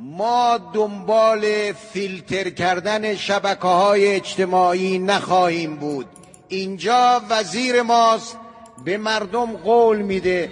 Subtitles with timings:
[0.00, 6.06] ما دنبال فیلتر کردن شبکه های اجتماعی نخواهیم بود.
[6.48, 8.36] اینجا وزیر ماست
[8.84, 10.50] به مردم قول میده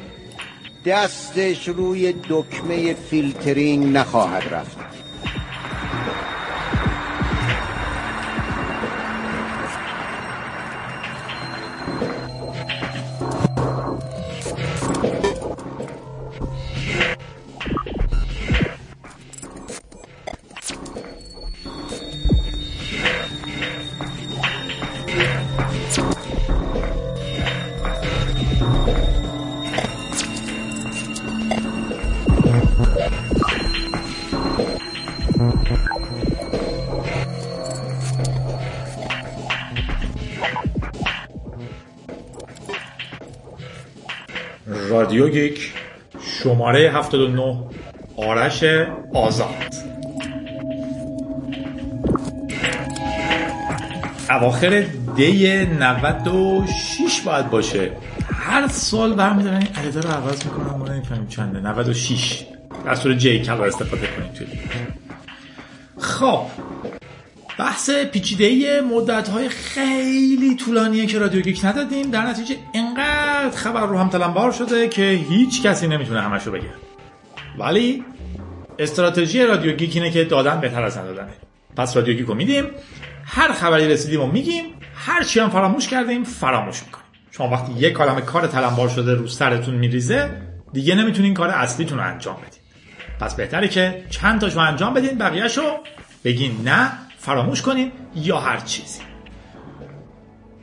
[0.86, 4.91] دستش روی دکمه فیلترینگ نخواهد رفت.
[46.72, 47.64] شماره 79
[48.16, 48.64] آرش
[49.14, 49.74] آزاد.
[54.30, 54.84] اواخر
[55.16, 57.92] دی 96 باید باشه.
[58.34, 59.56] هر سال برمیدارن.
[59.56, 61.60] این عدده رو عوض می‌کنن ما نمی‌فهمیم چنده.
[61.60, 62.44] 96
[62.86, 64.46] دستور جی کل استفاده کنیم توی.
[65.98, 66.40] خب
[67.58, 72.10] بحث پیچیده مدت های خیلی طولانیه که رادیو گیک ندادیم.
[72.10, 73.01] در نتیجه انقدر
[73.50, 76.70] خبر رو هم تلمبار شده که هیچ کسی نمی‌تونه همشو بگه.
[77.58, 78.04] ولی
[78.78, 81.32] استراتژی رادیو گیک اینه که دادن بهتر از ندادنه
[81.76, 82.64] پس رادیو گیک رو میدیم
[83.24, 87.06] هر خبری رسیدیم و میگیم هر چی هم فراموش کردیم فراموش می‌کنیم.
[87.30, 90.30] شما وقتی یک عالمه کار تلمبار شده رو سرتون میریزه
[90.72, 92.62] دیگه نمی‌تونین کار اصلیتون رو انجام بدین.
[93.20, 95.78] پس بهتره که چند تاشو انجام بدین بقیهشو
[96.24, 99.00] بگین نه فراموش کنیم یا هر چیزی.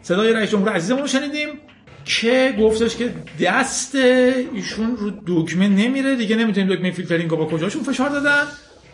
[0.01, 1.49] صدای رئیس جمهور عزیزمون رو شنیدیم.
[2.09, 7.83] که گفتش که دست ایشون رو دکمه نمیره دیگه نمی‌تونیم دکمه فیلترینگ رو با کجاشون
[7.83, 8.43] فشار دادن.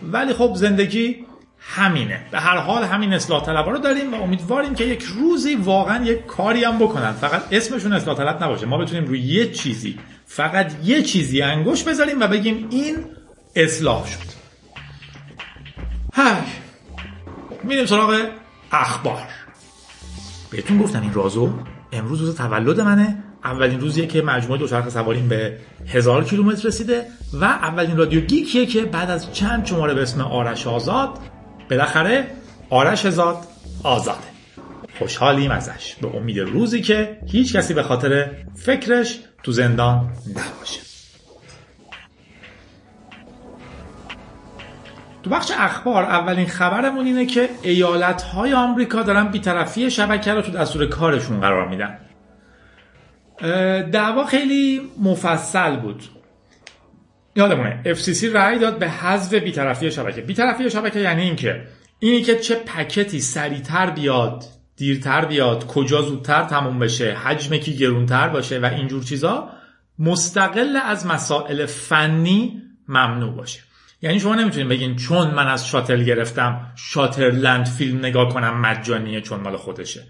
[0.01, 1.25] ولی خب زندگی
[1.59, 2.25] همینه.
[2.31, 6.25] به هر حال همین اصلاح طلبا رو داریم و امیدواریم که یک روزی واقعا یک
[6.25, 7.11] کاری هم بکنن.
[7.11, 8.65] فقط اسمشون اصلاح طلب نباشه.
[8.65, 12.95] ما بتونیم روی یه چیزی فقط یه چیزی انگوش بذاریم و بگیم این
[13.55, 14.35] اصلاح شد.
[16.13, 16.35] های
[17.63, 18.27] میریم سراغ
[18.71, 19.27] اخبار.
[20.51, 21.53] بهتون گفتم این رازو.
[21.95, 23.23] امروز روز تولد منه.
[23.43, 25.57] اولین روزیه که مجموعه دوچرخه سواریم به
[25.87, 30.67] هزار کیلومتر رسیده و اولین رادیو گیکیه که بعد از چند شماره به اسم آرش
[30.67, 31.09] آزاد
[31.69, 32.27] بالاخره
[32.69, 33.37] آرش آزاد
[33.83, 34.35] آزاده.
[34.99, 35.95] خوشحالیم ازش.
[36.01, 40.84] به امید روزی که هیچ کسی به خاطر فکرش تو زندان نباشه.
[45.25, 50.51] تو بخش اخبار اولین خبرمون اینه که ایالت های آمریکا دارن بیطرفی شبکه رو تو
[50.51, 51.99] دستور کارشون قرار میدن.
[53.91, 56.03] دعوا خیلی مفصل بود.
[57.35, 60.21] یادمونه FCC رأی داد به حذف بیطرفی شبکه.
[60.21, 61.61] بیطرفی شبکه یعنی اینکه
[61.99, 64.43] اینی که چه پکتی سریعتر بیاد
[64.75, 69.49] دیرتر بیاد کجا زودتر تموم بشه حجم کی گرونتر باشه و اینجور چیزا
[69.99, 73.59] مستقل از مسائل فنی ممنوع باشه.
[74.01, 79.39] یعنی شما نمی‌تونید بگین چون من از شاتل گرفتم شاترلند فیلم نگاه کنم مجانیه چون
[79.39, 80.03] مال خودشه.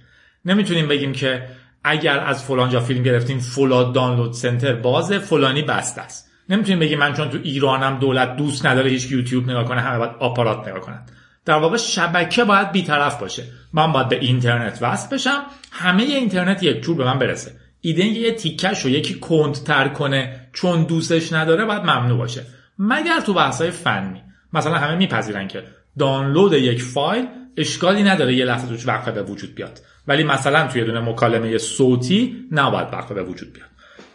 [0.45, 1.47] نمی‌تونیم بگیم که
[1.83, 6.31] اگر از فلانجا فیلم گرفتین فلان دانلود سنتر بازه فلانی بسته است.
[6.49, 10.11] نمی‌تونیم بگیم من چون تو ایرانم دولت دوست نداره هیچ یوتیوب نگاه کنه همه باید
[10.19, 11.05] آپارات نگاه کنن.
[11.45, 13.43] در واقع شبکه باید بیطرف باشه.
[13.73, 17.51] من باید به اینترنت وصل بشم همه اینترنت یک جور به من برسه.
[17.81, 22.45] ایده یه تیکش رو یکی کندتر کنه چون دوستش نداره باید ممنوع باشه.
[22.79, 24.23] مگر تو بحث‌های فنی.
[24.53, 25.63] مثلا همه میپذیرن که
[25.99, 27.27] دانلود یک فایل
[27.57, 29.81] اشکالی نداره یه لحظه توش وقفه به وجود بیاد.
[30.07, 33.69] ولی مثلا توی دونه مکالمه صوتی نباید وقفه به وجود بیاد.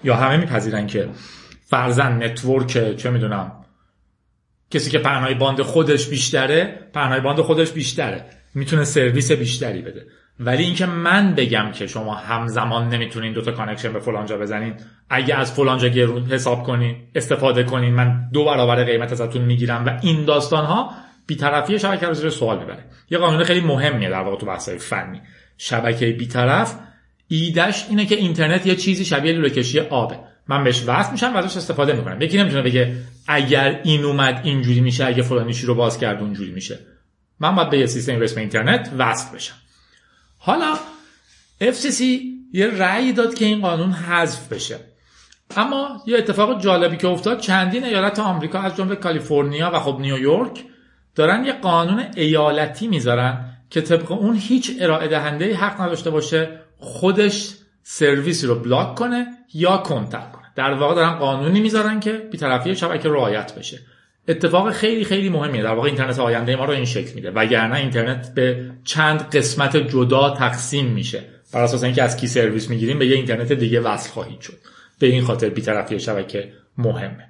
[0.04, 1.09] یا همه میپذیرن که
[1.67, 3.53] فرضا network چه می‌دونم
[4.71, 8.25] کسی که پهنای باند خودش بیشتره پهنای باند خودش بیشتره.
[8.54, 10.06] می‌تونه سرویس بیشتری بده.
[10.43, 14.75] ولی اینکه من بگم که شما همزمان نمی‌تونین دوتا connection به فلانجا بزنین
[15.11, 19.99] اگه از فلانجا گرون حساب کنین استفاده کنین من دو برابر قیمت ازتون می‌گیرم و
[20.03, 20.91] این داستان ها
[21.27, 22.84] بیطرفی شبکه رو زیر سوال می‌بره.
[23.10, 25.21] یه قانون خیلی مهمیه در واقع تو بحث‌های فنی.
[25.59, 26.75] شبکه بیطرف
[27.28, 30.16] ایدش اینه که اینترنت یه چیزی شبیه لوله کشی آبه.
[30.48, 32.22] من بهش وصل میشم و ازش استفاده می‌کنم.
[32.22, 32.97] یکی نمی‌تونه بگه
[33.28, 36.78] اگر این اومد اینجوری میشه اگه فلانیشی رو باز کرد اونجوری میشه.
[37.41, 39.54] من باید به یه اسم اینترنت وصل بشم.
[40.42, 40.77] حالا
[41.63, 42.01] FCC
[42.53, 44.78] یه رأی داد که این قانون حذف بشه.
[45.57, 50.65] اما یه اتفاق جالبی که افتاد چندین ایالت آمریکا از جمله کالیفرنیا و خب نیویورک
[51.15, 57.54] دارن یه قانون ایالتی می‌ذارن که طبق اون هیچ ارائه دهنده حق نداشته باشه خودش
[57.83, 60.47] سرویسی رو بلاک کنه یا کنتر کنه.
[60.57, 63.78] در واقع دارن قانونی می‌ذارن که بیطرفی شبکه رعایت بشه.
[64.30, 68.34] اتفاق خیلی خیلی مهمیه در واقع اینترنت آینده ما رو این شکل میده وگرنه اینترنت
[68.34, 71.22] به چند قسمت جدا تقسیم میشه.
[71.53, 74.59] بر اساس اینکه از کی سرویس می‌گیریم به یه اینترنت دیگه وصل خواهید شد.
[74.98, 77.27] به این خاطر بیطرفی شبکه مهمه.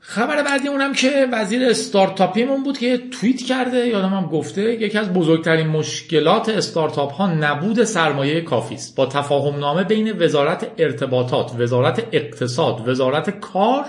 [0.00, 5.12] خبر بعدی اونم که وزیر استارتاپیمون بود که توییت کرده یادم هم گفته یکی از
[5.12, 8.96] بزرگترین مشکلات استارتاپ ها نبود سرمایه کافی است.
[8.96, 13.84] با تفاهم نامه بین وزارت ارتباطات وزارت اقتصاد وزارت کار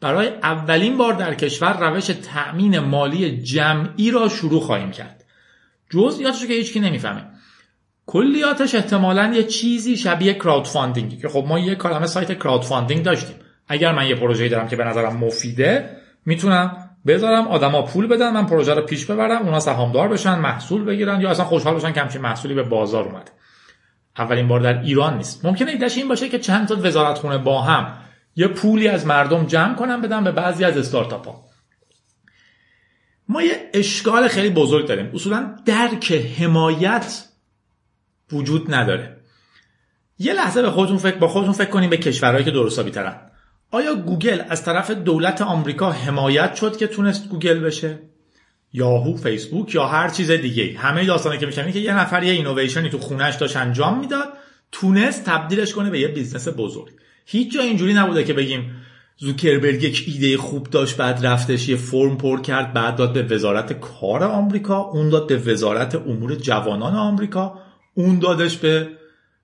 [0.00, 5.24] برای اولین بار در کشور روش تأمین مالی جمعی را شروع خواهیم کرد.
[5.90, 7.24] جزئیاتش که هیچکی نمی‌فهمه.
[8.06, 13.36] کلیاتش احتمالا یه چیزی شبیه crowdfunding که خب ما یه عالمه سایت crowdfunding داشتیم.
[13.68, 15.96] اگر من یه پروژه‌ای دارم که به نظرم مفیده
[16.26, 21.20] می‌تونم بذارم آدما پول بدن من پروژه رو پیش ببرم اونا سهامدار بشن محصول بگیرن
[21.20, 23.30] یا اصلا خوشحال بشن که همچین محصولی به بازار اومده.
[24.18, 25.44] اولین بار در ایران نیست.
[25.44, 27.92] ممکنه ایدهش این باشه که چند تا وزارتخونه با هم
[28.38, 31.44] یه پولی از مردم جمع کنن بدن به بعضی از استارتاپ ها
[33.28, 35.10] ما یه اشکال خیلی بزرگ داریم.
[35.14, 37.24] اصولا درک حمایت
[38.32, 39.16] وجود نداره.
[40.18, 43.20] یه لحظه به خودتون فکر با خودتون فکر کنیم به کشورهایی که درست ترن.
[43.70, 47.98] آیا گوگل از طرف دولت آمریکا حمایت شد که تونست گوگل بشه؟
[48.72, 52.90] یاهو فیسبوک یا هر چیز دیگه همه داستانه که میشن که یه نفر یه اینویشنی
[52.90, 54.28] تو خونش داشت انجام می‌داد
[54.72, 56.92] تونست تبدیلش کنه به یه business بزرگ.
[57.30, 58.70] هیچ جا اینجوری نبوده که بگیم
[59.16, 63.80] زوکربرگ یک ایده خوب داشت بعد رفتش یه فرم پر کرد بعد داد به وزارت
[63.80, 67.58] کار آمریکا اون داد به وزارت امور جوانان آمریکا
[67.94, 68.88] اون دادش به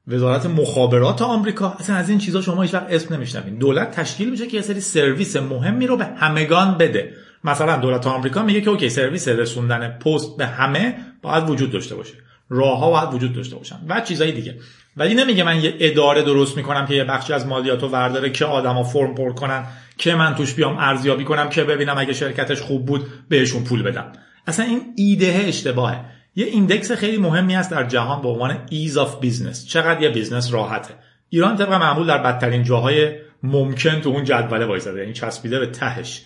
[0.08, 1.70] وزارت مخابرات آمریکا.
[1.70, 3.58] اصلا از این چیزا شما هیچ وقت اسم نمیشنوین.
[3.58, 7.14] دولت تشکیل میشه که یه سری سرویس مهمی رو به همگان بده.
[7.44, 12.14] مثلا دولت آمریکا میگه که okay سرویس رسوندن پست به همه باید وجود داشته باشه.
[12.48, 14.58] راه ها باید وجود داشته باشن و چیزای دیگه.
[14.96, 18.82] ولی نمیگه من یه اداره درست می‌کنم که یه بخشی از مالیاتو ورداره که آدما
[18.82, 19.66] فرم پر کنن
[19.98, 24.12] که من توش بیام ارزیابی کنم که ببینم اگه شرکتش خوب بود بهشون پول بدم.
[24.46, 26.00] اصلا این ایده اشتباهه.
[26.36, 30.52] یه index خیلی مهمی است در جهان به عنوان ease of business چقدر یه business
[30.52, 30.94] راحته.
[31.28, 33.12] ایران طبق معمول در بدترین جاهای
[33.42, 36.22] ممکن تو اون جدوله وایساده یعنی چسبیده به تهش.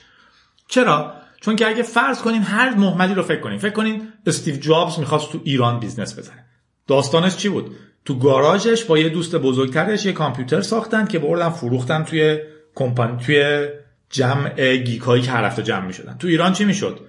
[0.68, 4.98] چرا؟ چون که اگه فرض کنین هر مهملی رو فکر کنین فکر کنین استیو جابز
[4.98, 6.44] می‌خواست تو ایران business بزنه.
[6.86, 12.04] داستانش چی بود؟ تو گاراژش با یه دوست بزرگترش یه کامپیوتر ساختن که بردن فروختن
[12.04, 12.38] توی
[12.74, 13.68] کمپانی توی
[14.10, 16.16] جمع geek هایی که هر هفته جمع می‌شدن.
[16.18, 17.00] تو ایران چی می‌شد؟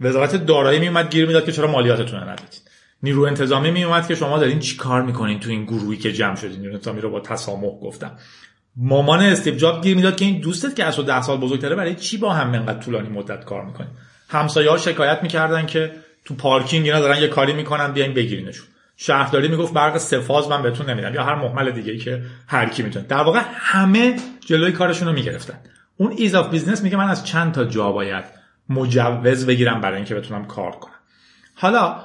[0.00, 2.70] وزارت دارایی میومد گیر می‌داد که چرا مالیاتتون ندادید.
[3.02, 6.60] نیرو انتظامی میومد که شما دارین چی کار می‌کنین تو این گروهی که جمع شدین؟
[6.60, 8.16] نیرو انتظامی رو با تسامح گفتم.
[8.76, 12.16] مامان استیو جابز گیر می‌داد که این دوستت که از ده سال بزرگتره برای چی
[12.16, 13.90] با هم انقدر طولانی مدت کار می‌کنین؟
[14.28, 15.92] همسایه‌ها شکایت می‌کردن که
[16.24, 18.66] تو پارکینگ اینا دارن یه کاری می‌کنن بیاین بگیرینشون.
[19.02, 21.14] شهرداری می‌گفت برق سه‌فاز من بهتون نمیدم.
[21.14, 23.06] یا هر مهمل دیگه ای که هر کی می‌تونه.
[23.06, 25.58] در واقع همه جلوی کارشون رو می‌گرفتن.
[25.96, 28.24] اون ease of business میگه من از چند تا جا باید
[28.68, 30.94] مجوز بگیرم برای اینکه بتونم کار کنم.
[31.54, 31.96] حالا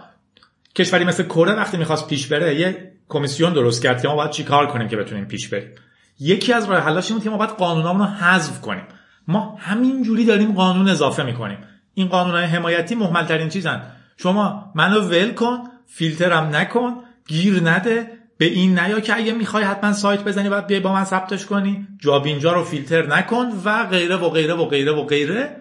[0.75, 4.67] کشوری مثل کره وقتی می‌خواست پیش بره یه کمیسیون درست کرد که ما باید چیکار
[4.67, 5.71] کنیم که بتونیم پیش بریم.
[6.19, 8.83] یکی از راه حلاش که ما باید قانونامون رو حذف کنیم.
[9.27, 11.57] ما همین جوری داریم قانون اضافه می‌کنیم.
[11.93, 13.81] این قانونهای حمایتی مهمل ترین چیزن.
[14.17, 15.57] شما منو ول کن
[15.87, 16.93] فیلترم نکن
[17.27, 21.03] گیر نده به این نیا که اگه می‌خوای حتما سایت بزنی و بیای با من
[21.03, 21.87] ثبتش کنی.
[21.99, 25.55] جابینجا رو فیلتر نکن و غیره و غیره و غیره و غیره.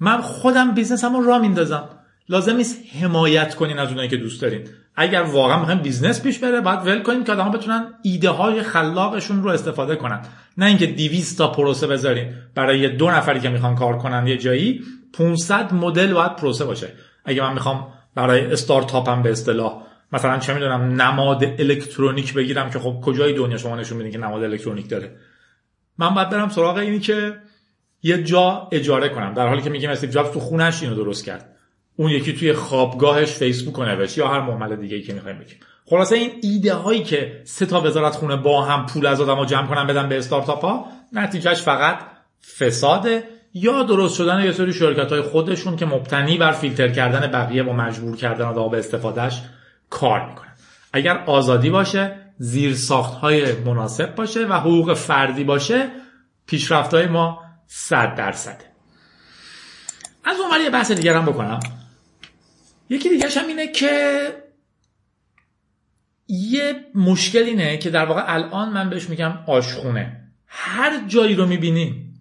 [0.00, 1.88] من خودم business مو را میندازم.
[2.28, 4.68] لازم نیست حمایت کنین از اونایی که دوست دارین.
[4.96, 9.42] اگر واقعا می‌خواین business پیش بره باید ول کنین که آدم‌ها بتونن ایده های خلاقشون
[9.42, 10.22] رو استفاده کنن.
[10.58, 12.34] نه اینکه 200 تا پروسه بذارین.
[12.54, 14.80] برای دو نفری که می‌خوان کار کنن یه جایی
[15.12, 16.88] 500 مدل باید پروسه باشه.
[17.24, 19.82] اگه من می‌خوام برای استارتاپم به اصطلاح.
[20.12, 24.42] مثلا چه می‌دونم نماد الکترونیک بگیرم که خب کجای دنیا شما نشون میدین که نماد
[24.44, 25.16] الکترونیک داره.
[25.98, 27.36] من باید برم سراغ اینی که
[28.02, 29.34] یه جا اجاره کنم.
[29.34, 31.56] در حالی که میگیم استیو جابز تو خونش اینو درست کرد.
[31.96, 35.56] اون یکی توی خوابگاهش فیسبوک نوشت یا هر محمل دیگه ای که می‌خوایم بگیم.
[35.86, 39.66] خلاصه این ایده هایی که سه تا وزارت خونه با هم پول از آدمو جمع
[39.66, 41.98] کنن بدن به استارتاپ ها نتیجهش فقط
[42.58, 43.24] فساده.
[43.54, 47.72] یا درست شدن یه سری شرکت های خودشون که مبتنی بر فیلتر کردن بقیه و
[47.72, 49.42] مجبور کردن آدم به استفادهش
[49.90, 50.52] کار می‌کنن.
[50.92, 55.88] اگر آزادی باشه زیر ساخت های مناسب باشه و حقوق فردی باشه
[56.46, 58.64] پیشرفت های ما صد درصده.
[60.24, 61.60] از اون یه بحث دیگر هم بکنم.
[62.90, 64.22] یکی دیگرش هم اینه که
[66.28, 70.32] یه مشکل اینه که در واقع الان من بهش میگم آشخونه.
[70.46, 72.11] هر جایی رو می‌بینیم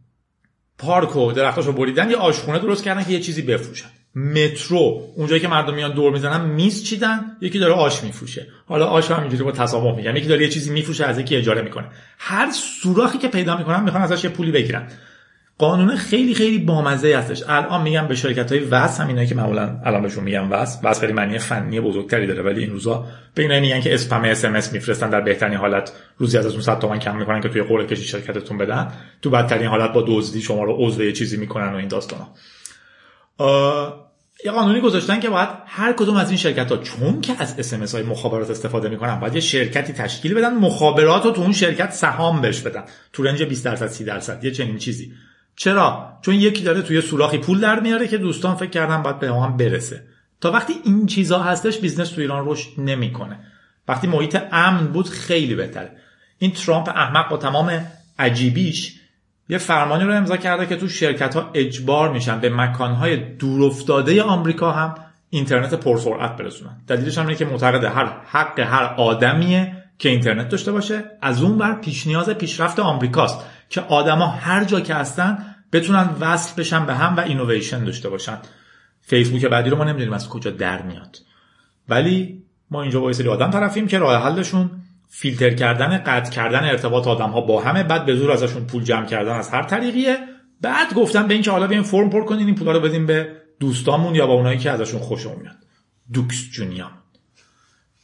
[0.82, 3.90] پارک و درختاشو بریدن یه آشخونه درست کردن که یه چیزی بفروشن.
[4.16, 8.48] مترو اونجایی که مردم میان دور می‌زنن میز چیدن یکی داره آش میفروشه.
[8.66, 10.16] حالا آش هم اینجوری با تسامح میگم.
[10.16, 11.88] یکی داره یه چیزی میفروشه از یکی اجاره می‌کنه.
[12.18, 14.88] هر سوراخی که پیدا می‌کنن می‌خوان ازش یه پولی بگیرن.
[15.62, 17.44] قانون خیلی خیلی بامزه هستش.
[17.48, 21.14] الان میگم به شرکت های وس هم که معمولا الان بهشون میگم وس وس خیلی
[21.14, 24.74] معنی فنی بزرگتری داره ولی این روزا به اینا میگن که اسپم اس ام اس
[24.74, 28.04] میفرستن در بهترین حالت روزی از اون 100 تومن کم می‌کنن که توی قرعه کشی
[28.04, 28.92] شرکتتون بدن.
[29.22, 32.28] تو بدترین حالت با دزدی شما رو عضو یه چیزی می‌کنن و این داستانا.
[34.46, 37.96] یه قانونی گذاشتن که باید هر کدوم از این شرکت ها چون که از اسمس
[37.96, 42.42] های مخابرات استفاده می‌کنن باید یه شرکتی تشکیل بدن مخابرات رو تو اون شرکت سهام
[42.42, 42.84] بهش بدن.
[43.14, 45.14] تو range 20 درصد 30 درصد یه چنین چیزی.
[45.56, 49.28] چرا؟ چون یکی داره توی سوراخی پول در میاره که دوستان فکر کردن باید به
[49.28, 50.04] هم برسه.
[50.42, 53.40] تا وقتی این چیزا هستش business تو ایران رشد نمی‌کنه.
[53.88, 55.92] وقتی محیط امن بود خیلی بهتره.
[56.38, 57.86] این ترامپ احمق با تمام
[58.20, 59.02] عجیبیش
[59.50, 64.72] یه فرمانی رو امضا کرده که تو شرکت ها اجبار میشن به مکانهای دورافتاده آمریکا
[64.72, 64.96] هم
[65.30, 66.82] اینترنت پرسرعت برسونن.
[66.88, 71.04] دلیلش هم اینه که معتقده هر حق هر آدمیه که اینترنت داشته باشه.
[71.22, 73.46] از اون ور پیش نیاز پیشرفت آمریکاست.
[73.72, 78.38] که آدما هر جا که هستن بتونن وصل بشن به هم و اینویشن داشته باشن.
[79.02, 81.18] فیسبوک بعدی رو ما نمی‌دونیم از کجا در میاد.
[81.90, 84.72] ولی ما اینجا با سری آدم طرفیم که راه حلشون
[85.10, 89.06] فیلتر کردن قطع کردن ارتباط آدم ها با همه بعد به زور ازشون پول جمع
[89.06, 90.18] کردن از هر طریقیه.
[90.62, 94.16] بعد گفتم به اینکه حالا بیاین فرم پر کنین این پولا رو بدیم به دوستامون
[94.16, 95.56] یا با اونایی که ازشون خوشمون میاد.
[96.14, 96.92] دوکس جونیا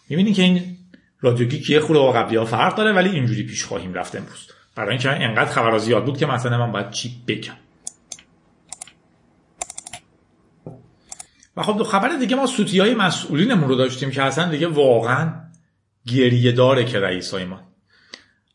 [0.09, 0.77] می‌بینین که این
[1.21, 4.56] رادیو گیک یه خورده با قبلی ها فرق داره ولی اینجوری پیش خواهیم رفت امروز.
[4.77, 7.53] برای اینکه انقدر خبر زیاد بود که مثلا من باید چی بگم.
[11.57, 15.33] و خب دو خبر دیگه ما سوتی های مسئولینمون رو داشتیم که اصلا دیگه واقعا
[16.07, 17.59] گریه داره که رئیس ما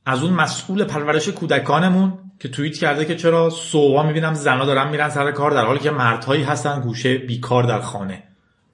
[0.06, 5.08] از اون مسئول پرورش کودکانمون که توییت کرده که چرا صبح می‌بینم زنا دارن میرن
[5.08, 8.22] سر کار در حالی که مردهایی هستن گوشه بیکار در خانه.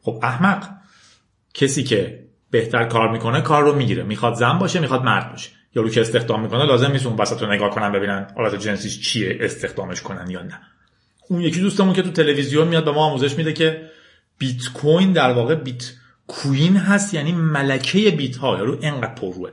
[0.02, 0.69] خب احمق
[1.55, 4.02] کسی که بهتر کار می‌کنه کار رو می‌گیره.
[4.02, 5.58] می‌خواد زن باشه می‌خواد مرد باشه.
[5.75, 9.38] رو که استخدام می‌کنه لازم نیست اون وسط رو نگاه کنن ببینن حالت جنسیش چیه
[9.40, 10.60] استخدامش کنن یا نه.
[11.28, 13.90] اون یکی دوستمون که تو تلویزیون میاد به ما آموزش میده که
[14.38, 15.92] بیت کوین در واقع بیت
[16.26, 19.50] کوین هست یعنی ملکه بیت ها یارو انقدر پروه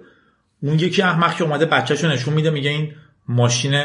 [0.61, 2.93] اون یکی احمق که اومده بچه‌شو نشون میده میگه این
[3.27, 3.83] ماشین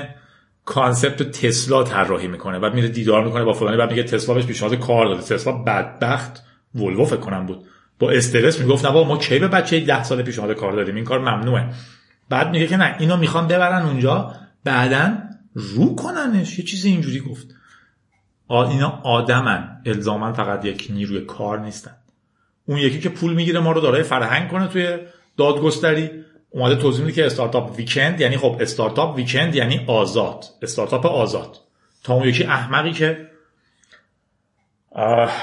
[0.64, 2.58] concept تسلا طراحی می‌کنه.
[2.58, 5.22] بعد میره دیدار می‌کنه با فلانی بعد میگه تسلا بهش پیشنهاد کار داده.
[5.22, 6.42] تسلا بدبخت
[6.74, 7.64] ولوو فکر کنم بود.
[7.98, 11.18] با استرس می‌گفت نه ما کی به بچه 10 سال پیشنهاد کار دادیم؟ این کار
[11.18, 11.74] ممنوعه.
[12.30, 14.34] بعد میگه که نه اینو می‌خوان ببرن اونجا
[14.64, 15.12] بعدا
[15.54, 16.58] رو کننش.
[16.58, 17.46] یه چیز اینجوری گفت.
[18.50, 19.82] اینا آدمن.
[19.86, 21.96] الزاما فقط یک نیروی کار نیستن.
[22.66, 24.98] اون یکی که پول می‌گیره ما رو دارای فرهنگ کنه توی
[25.36, 26.10] دادگستری.
[26.50, 30.44] اومده توضیح میده که استارتاپ ویکند یعنی خب استارتاپ ویکند یعنی آزاد.
[30.62, 31.56] استارتاپ آزاد.
[32.04, 33.26] تا اون یکی احمقی که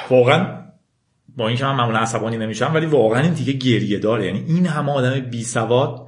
[0.10, 0.58] واقعا
[1.38, 4.26] با اینکه من معمولا عصبانی نمیشم ولی واقعا این دیگه گریه داره.
[4.26, 6.07] یعنی این همه آدم بی سواد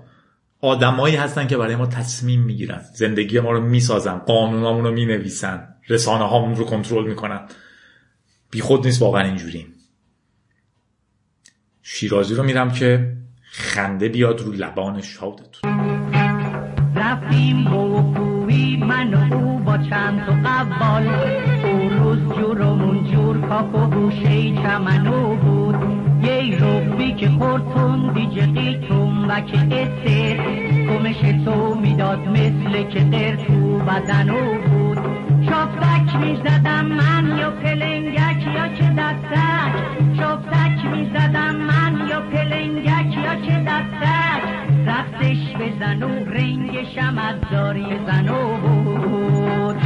[0.62, 2.82] آدمایی هستن که برای ما تصمیم می‌گیرن.
[2.94, 4.18] زندگی ما رو می‌سازن.
[4.18, 5.76] قانونامون رو می‌نویسن.
[5.90, 7.42] رسانه هامون رو کنترل می‌کنن.
[8.52, 9.74] بی خود نیست واقعا اینجوریم.
[11.84, 13.18] شیرازی رو میرم که
[13.52, 15.72] خنده بیاد رو لبان شادتون.
[16.96, 21.08] رفتیم کوی من و او با چند تا قبال.
[21.66, 26.09] او روز جورمون جور کاک و گوشه چمنو بود.
[26.56, 28.80] روبی که خورتون دیجقی
[29.30, 30.38] و که اسه
[30.88, 34.98] کمش تو می‌داد مثل که قرتو بدنو بود.
[35.50, 39.74] شافتک می‌زدم من یا پلنگک یا که دستک.
[40.18, 44.42] شافتک می‌زدم من یا پلنگک یا که دستک.
[44.88, 49.78] رفتش بزن و رنگ شمداری زنو بود.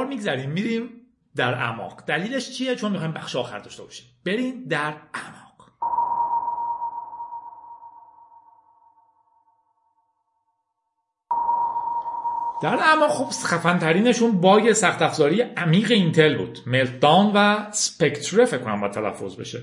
[0.00, 0.90] اخبار میگذریم میریم
[1.36, 2.02] در اعماق.
[2.06, 4.06] دلیلش چیه؟ چون می‌خوایم بخش آخر داشته باشیم.
[4.26, 5.70] بریم در اعماق.
[12.62, 16.58] در اعماق خب خفن ترینشون باگ سخت افزاری عمیق اینتل بود.
[16.66, 19.62] ملتداون و سپکتره فکر کنم با تلفظ بشه.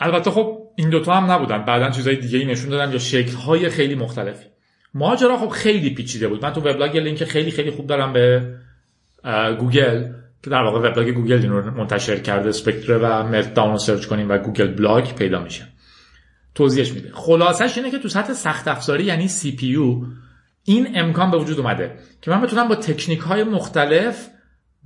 [0.00, 1.64] البته خب این دوتا هم نبودن.
[1.64, 4.46] بعدا چیزای دیگه ای نشون دادن یا شکل های خیلی مختلفی.
[4.94, 6.42] ماجرا خب خیلی پیچیده بود.
[6.44, 8.54] من تو وبلاگ لینک خیلی خیلی خوب دارم به
[9.58, 14.06] گوگل که در واقع وبلاگ گوگل این رو منتشر کرده Spectre و Meltdown رو سرچ
[14.06, 15.68] کنیم و گوگل بلاگ پیدا میشه.
[16.54, 17.10] توضیحش میده.
[17.14, 20.04] خلاصش اینه که تو سطح سخت افزاری یعنی CPU
[20.64, 24.28] این امکان به وجود اومده که من بتونم با تکنیک های مختلف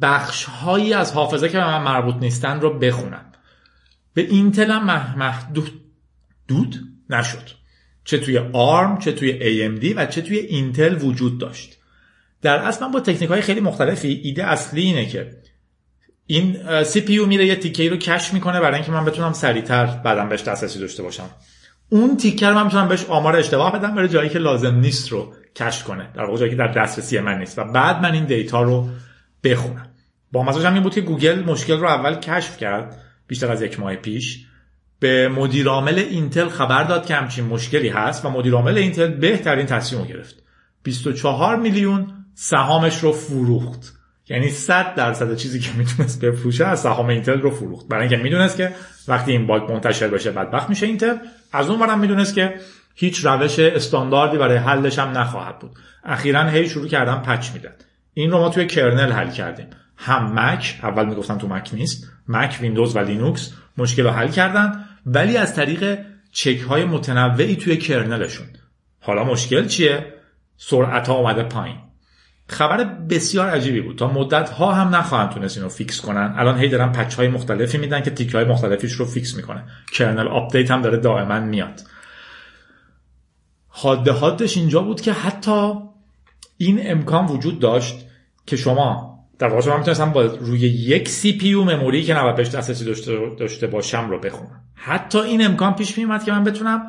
[0.02, 3.32] بخش هایی از حافظه که به من مربوط نیستن رو بخونم.
[4.14, 5.80] به اینتل هم محدود
[6.48, 7.48] دود نشد.
[8.04, 11.81] چه توی ARM چه توی AMD و چه توی اینتل وجود داشت.
[12.42, 15.30] در اصل من با تکنیک های خیلی مختلفی ایده اصلی اینه که
[16.26, 20.42] این CPU میره یه تیکه رو cache می‌کنه برای اینکه من بتونم سریعتر بعدم بهش
[20.42, 21.30] دسترسی داشته باشم.
[21.88, 25.34] اون تیکه رو من می‌تونم بهش آمار اشتباه بدم برای جایی که لازم نیست رو
[25.56, 26.08] cache کنه.
[26.14, 28.88] در واقع جایی که در دسترسی من نیست و بعد من این data رو
[29.44, 29.88] بخونم.
[30.32, 33.96] با هم این بود که گوگل مشکل رو اول کشف کرد بیشتر از یک ماه
[33.96, 34.46] پیش
[34.98, 40.42] به مدیرعامل اینتل خبر داد که همچین مشکلی هست و مدیرعامل اینتل بهترین تصمیم گرفت.
[40.82, 43.94] 24 میلیون سهامش رو فروخت.
[44.28, 47.88] یعنی 100 درصد چیزی که می‌تونست بفروشه از سهام اینتل رو فروخت.
[47.88, 48.72] برای اینکه می‌دونست که
[49.08, 51.16] وقتی این bug منتشر بشه بدبخت میشه اینتل.
[51.52, 52.54] از اون ورم می‌دونست که
[52.94, 55.70] هیچ روش استانداردی برای حلش هم نخواهد بود.
[56.04, 57.72] اخیرا هی شروع کردن patch میدن
[58.14, 59.66] این رو ما توی kernel حل کردیم.
[59.96, 62.10] هم مک اول می‌گفتن تو مک نیست.
[62.28, 64.84] مک ویندوز و لینوکس مشکل رو حل کردن.
[65.06, 65.98] ولی از طریق
[66.32, 68.46] چک های متنوعی توی kernel شون.
[69.00, 70.14] حالا مشکل چیه؟
[70.56, 71.76] سرعت ها اومده پایین.
[72.48, 73.98] خبر بسیار عجیبی بود.
[73.98, 76.34] تا مدت ها هم نخواهند تونست اینو fix کنن.
[76.36, 79.64] الان هی دارن patch های مختلفی میدن که تیکه های مختلفیش رو fix می‌کنه.
[79.92, 81.80] kernel update هم داره دائما میاد.
[83.68, 85.72] حاده حادش اینجا بود که حتی
[86.58, 88.06] این امکان وجود داشت
[88.46, 92.48] که شما در واقع شما می‌تونستم با روی یک CPU memory یی که نباید بهش
[92.48, 92.84] دسترسی
[93.38, 96.82] داشته, باشم رو بخونم حتی این امکان پیش میومد که من بتونم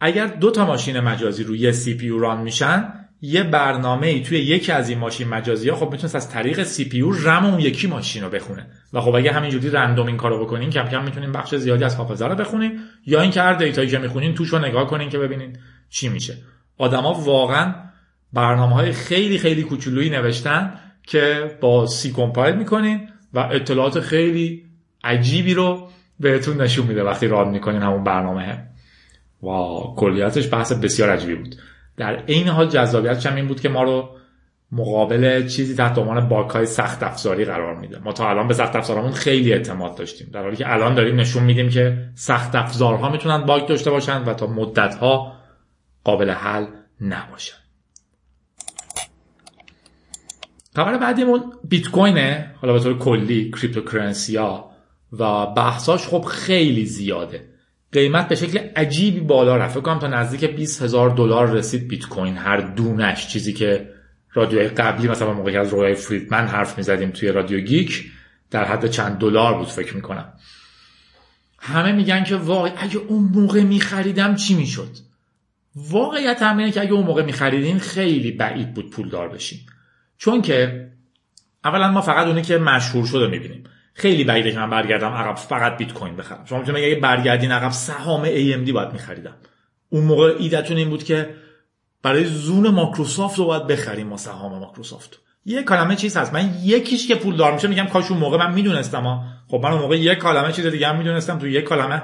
[0.00, 4.88] اگر دو تا ماشین مجازی روی CPU run میشن یه برنامه ای توی یکی از
[4.88, 8.66] این ماشین مجازی ها خب می‌تونست از طریق CPU RAM اون یکی ماشین رو بخونه.
[8.92, 12.26] و خب اگه همینجوری random این کارو بکنین کم کم می‌تونین بخش زیادی از حافظه
[12.26, 12.80] رو بخونین.
[13.06, 15.56] یا اینکه هر data یی که می‌خونین توش رو نگاه کنین که ببینین
[15.90, 16.36] چی میشه.
[16.78, 17.74] آدما واقعا
[18.32, 20.72] برنامه های خیلی خیلی کوچولویی نوشتن
[21.02, 24.64] که با C compile می‌کنین و اطلاعات خیلی
[25.04, 28.66] عجیبی رو بهتون نشون میده وقتی ران می‌کنین همون برنامه.
[29.42, 29.48] و
[29.96, 31.56] کلیتش بحث بسیار عجیبی بود.
[32.00, 34.08] در عین حال جذابیتش هم این بود که ما رو
[34.72, 37.98] مقابل چیزی تحت عنوان باک های سخت افزاری قرار میده.
[37.98, 40.28] ما تا الان به سخت افزارمون خیلی اعتماد داشتیم.
[40.32, 44.34] در حالی که الان داریم نشون میدیم که سخت افزارها می‌تونن باگ داشته باشن و
[44.34, 45.32] تا مدت ها
[46.04, 46.66] قابل حل
[47.00, 47.56] نباشن.
[50.76, 54.70] خبر بعدیمون بیت کوینه حالا به طور کلی cryptocurrency ها
[55.12, 57.49] و بحثاش خب خیلی زیاده.
[57.92, 59.74] قیمت به شکل عجیبی بالا رفت.
[59.74, 62.36] فکر کنم تا نزدیک 20 هزار دلار رسید بیت کوین.
[62.36, 63.88] هر دونش چیزی که
[64.32, 68.12] رادیوهای قبلی مثلا موقعی از رویای فریدمن حرف می‌زدیم توی رادیو گیک
[68.50, 70.32] در حد چند دلار بود فکر می‌کنم.
[71.58, 74.96] همه میگن که وای اگه اون موقع میخریدم چی می‌شد؟
[75.76, 79.58] واقعیت هم اینه که اگه اون موقع میخریدین خیلی بعید بود پولدار بشین.
[80.18, 80.88] چون که
[81.64, 83.64] اولا ما فقط اونی که مشهور شده می‌بینیم.
[83.94, 86.44] خیلی بعیده که من برگردم عقب فقط بیت کوین بخرم.
[86.44, 89.36] شما می‌تونید اگه برگردین عقب سهام AMD باید میخریدم.
[89.90, 91.30] اون موقع ایدتون این بود که
[92.02, 96.34] برای زون ماکروسافت رو باید بخریم ما سهام ماکروسافت یه کلمه چیز هست.
[96.34, 99.82] من یکیش که پول دار میشه میگم کاش اون موقع من می‌دونستم خب من اون
[99.82, 102.02] موقع یک کلمه چیز دیگه هم می‌دونستم تو یک کلمه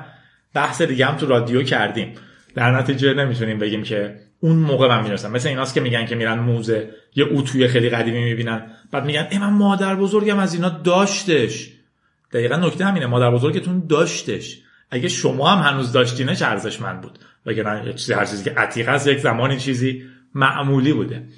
[0.55, 2.15] بحث دیگه هم تو رادیو کردیم.
[2.55, 5.31] در نتیجه نمی‌تونیم بگیم که اون موقع من می‌دونستم.
[5.31, 8.63] مثل ایناست که میگن که میرن موزه یه اتوی خیلی قدیمی می‌بینن.
[8.93, 11.76] بعد میگن ای من مادر بزرگم از اینا داشتش.
[12.33, 14.63] دقیقا نکته همینه مادر بزرگتون داشتش.
[14.91, 19.19] اگه شما هم هنوز داشتینش ارزشمند بود؟ وگرنه چیزی هر چیزی که عتیق است یک
[19.19, 20.03] زمانی چیزی
[20.35, 21.29] معمولی بوده.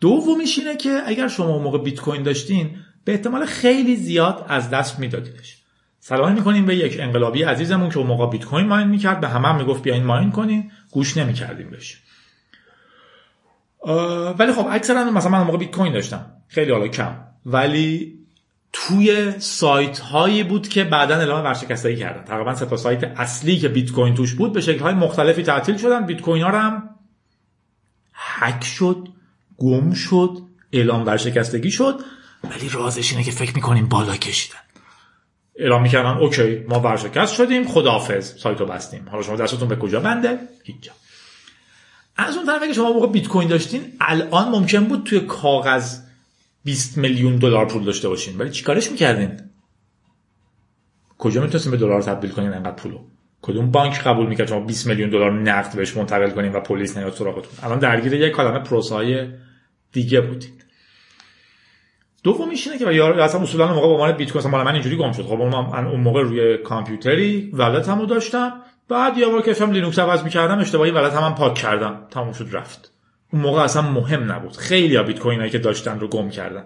[0.00, 4.70] دومیش اینه که اگر شما اون موقع بیت کوین داشتین به احتمال خیلی زیاد از
[4.70, 5.58] دست میدادینش.
[6.00, 9.48] سلام می‌کنیم به یک انقلابی عزیزمون که اون موقع بیت کوین ماین می‌کرد به همه
[9.48, 12.00] هم می‌گفت بیاین ماین کنین گوش نمی‌کردیم بهش.
[14.38, 16.26] ولی خب اکثرا مثلا من موقع بیت کوین داشتم.
[16.48, 17.16] خیلی حالا کم.
[17.46, 18.18] ولی
[18.76, 22.24] توی سایت هایی بود که بعدا اعلام ورشکستگی کردن.
[22.24, 25.76] تقریبا سه تا سایت اصلی که بیت کوین توش بود به شکل های مختلفی تعطیل
[25.76, 26.06] شدن.
[26.06, 26.90] بیت کوین ها هم
[28.14, 29.08] هک شد
[29.58, 30.38] گم شد
[30.72, 32.00] اعلام ورشکستگی شد.
[32.44, 34.58] ولی رازش اینه که فکر می‌کنیم بالا کشیدن.
[35.56, 39.08] اعلام می‌کردن اوکی ما ورشکست شدیم خداحافظ سایت رو بستیم.
[39.10, 40.90] حالا شما دستتون به کجا بنده؟ هیچ
[42.16, 46.03] از اون طرف اگه شما موقع بیت کوین داشتین الان ممکن بود توی کاغذ
[46.64, 48.38] 20 میلیون دلار پول داشته باشین.
[48.38, 49.40] ولی چیکارش می‌کردین؟
[51.18, 52.98] کجا می‌تونستین به دلار تبدیل کنین انقدر پولو؟
[53.42, 57.12] کدوم بانک قبول می‌کرد شما 20 میلیون دلار نقد بهش منتقل کنین و پلیس نیاد
[57.12, 59.28] سراغتون؟ الان درگیر یک کلمه پروسای
[59.92, 60.50] دیگه بودین.
[62.22, 65.12] دومیش اینه که یا اصلا اصولا موقع با عنوان بیت کوین مال من اینجوری گم
[65.12, 65.22] شد.
[65.22, 68.52] خب من اون موقع روی کامپیوتری ولتمو داشتم.
[68.88, 72.06] بعد یه بار که لینوکس عوض می‌کردم اشتباهی wallet هم, پاک کردم.
[72.10, 72.93] تموم شد رفت.
[73.34, 74.56] اون موقع اصلا مهم نبود.
[74.56, 76.64] خیلی بیت کوین هایی که داشتن رو گم کردن.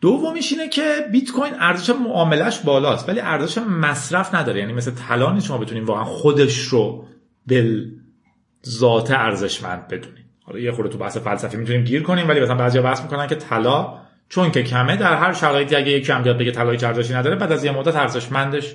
[0.00, 4.60] دومیش اینه که بیت کوین ارزش معاملش بالاست ولی ارزش مصرف نداره.
[4.60, 7.08] یعنی مثل طلا شما بتونین واقعا خودش رو
[7.46, 10.24] بالذات ارزشمند بدونین.
[10.42, 13.34] حالا یه خورده تو بحث فلسفی می‌تونیم گیر کنیم ولی مثلا بعضیا بحث می‌کنن که
[13.34, 17.36] طلا چون که کمه در هر شرایطی اگه یکی هم بیاد بگه طلای ارزشی نداره
[17.36, 18.74] بعد از یه مدت ارزشمندش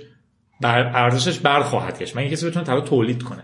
[0.61, 2.17] بر ارزشش برخواهد گشت.
[2.17, 3.43] مگه کسی بتونه طلا تولید کنه.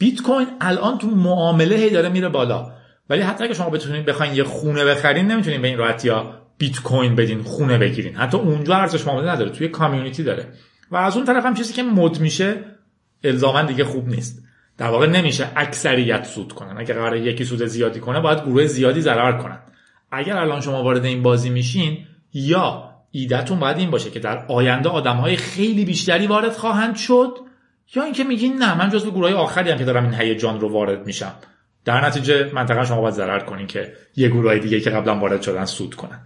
[0.00, 2.72] بیت کوین الان تو معامله هی داره میره بالا.
[3.10, 6.80] ولی حتی اگه شما بتونید بخواین یه خونه بخرین نمی‌تونین به این راحتی یا بیت
[6.80, 8.16] کوین بدین خونه بگیرین.
[8.16, 10.48] حتی اونجا ارزش معامله نداره توی کامیونیتی داره.
[10.90, 12.64] و از اون طرف هم چیزی که مد میشه
[13.24, 14.42] الزاما دیگه خوب نیست.
[14.78, 16.78] در واقع نمیشه اکثریت سود کنن.
[16.78, 19.58] اگه قرار یکی سود زیادی کنه باید گروه زیادی ضرر کنن.
[20.12, 21.98] اگر الان شما وارد این بازی میشین
[22.32, 27.49] یا ایدهتون باید این باشه که در آینده آدمهای خیلی بیشتری وارد خواهند شد
[27.94, 31.06] یا اینکه میگین نه من جزو گروه آخری هم که دارم این هیجان رو وارد
[31.06, 31.32] میشم.
[31.84, 35.64] در نتیجه منطقه شما باید ضرر کنین که یه گروه دیگه که قبلا وارد شدن
[35.64, 36.20] سود کنن.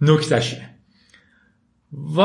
[0.00, 0.56] نکتهش
[2.16, 2.20] و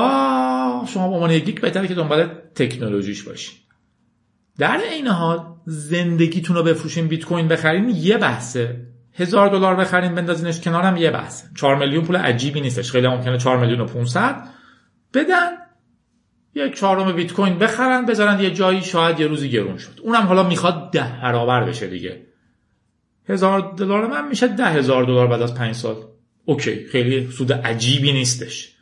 [0.87, 3.59] شما به عنوان یک بهتره که دنبال تکنولوژیش باشین.
[4.57, 8.87] در این حال زندگیتون رو بفروشین بیت کوین بخرین یه بحثه.
[9.13, 11.47] هزار دلار بخرین بندازینش کنارم یه بحثه.
[11.55, 12.91] 4 میلیون پول عجیبی نیستش.
[12.91, 14.35] خیلی ممکنه 4 میلیون و 500
[15.13, 15.62] بدن.
[16.55, 19.99] یک چهارم بیت کوین بخرن بذارن یه جایی شاید یه روزی گرون شد.
[20.01, 22.21] اونم حالا می‌خواد ده برابر بشه دیگه.
[23.29, 25.95] هزار دلار من میشه ده هزار دلار بعد از پنج سال.
[26.45, 28.73] اوکی خیلی سود عجیبی نیستش.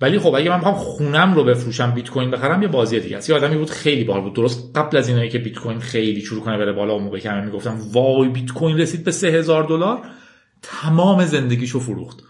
[0.00, 3.30] ولی خب اگه من بخوام خونم رو بفروشم بیت کوین بخرم یه بازی دیگه است.
[3.30, 4.34] یه آدمی بود خیلی بار بود.
[4.34, 7.30] درست قبل از اینایی که بیت کوین خیلی شروع کنه بره بالا اون موقع که
[7.30, 10.00] همه می‌گفتم وای بیت کوین رسید به 3000 دلار؟
[10.62, 12.22] تمام زندگیشو فروخت.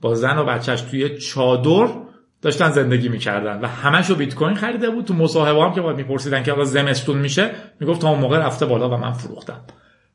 [0.00, 2.09] با زن و بچهش توی چادر
[2.42, 5.04] داشتن زندگی می‌کردن و همشو بیت کوین خریده بود.
[5.04, 7.50] تو مصاحبه هم که باید میپرسیدن که حالا زمستون میشه
[7.80, 9.60] می‌گفت تا اون موقع رفته بالا و من فروختم.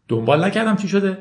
[0.08, 1.18] دنبال نکردم چی شده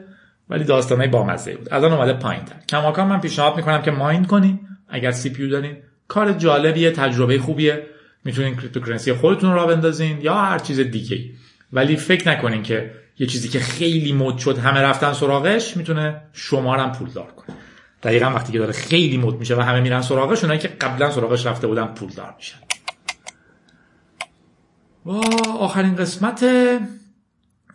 [0.51, 1.75] ولی داستانای بامزه بود.
[1.75, 4.61] الان اومده پایینتر کماکان من پیشنهاد می‌کنم که mine کنین.
[4.89, 5.77] اگر CPU دارین.
[6.09, 7.87] کار جالبیه تجربه خوبیه.
[8.25, 11.19] می‌تونین cryptocurrency خودتون را بندازین یا هر چیز دیگه
[11.73, 16.77] ولی فکر نکنین که یه چیزی که خیلی مد شد همه رفتن سراغش می‌تونه شما
[16.77, 17.57] هم پولدار کنه.
[18.05, 21.47] دقیقا وقتی که داره خیلی مد میشه و همه میرن سراغش اونایی که قبلا سراغش
[21.47, 22.59] رفته بودن پولدار میشن.
[25.07, 25.11] و
[25.59, 26.41] آخرین قسمت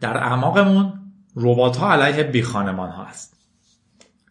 [0.01, 0.93] در اعماقمون
[1.35, 3.37] ربات ها علیه بی خانمان ها هست.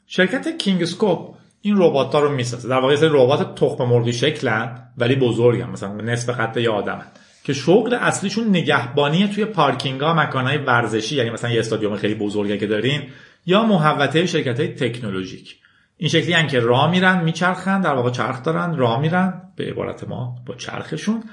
[0.06, 2.68] شرکت کینگ سکوپ این ربات ها رو می‌سازه.
[2.68, 5.70] در واقع سری ربات تخم مرغی شکلن ولی بزرگن.
[5.70, 7.06] مثلا نصف قد یه آدمن.
[7.44, 12.58] که شغل اصلیشون نگهبانی توی پارکینگ ها مکانهای ورزشی یعنی مثلا یه استادیوم خیلی بزرگی
[12.58, 13.02] که دارین
[13.46, 15.56] یا محوطه شرکت های تکنولوژیک.
[16.00, 20.08] این شکلی هن که راه میرن میچرخن در واقع چرخ دارن راه میرن به عبارت
[20.08, 21.24] ما با چرخشون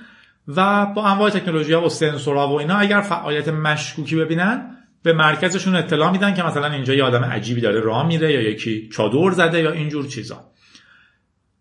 [0.47, 5.75] و با انواع تکنولوژی ها و سنسورها و اینا اگر فعالیت مشکوکی ببینن به مرکزشون
[5.75, 9.59] اطلاع میدن که مثلا اینجا یه آدم عجیبی داره راه میره یا یکی چادر زده
[9.59, 10.51] یا اینجور چیزا.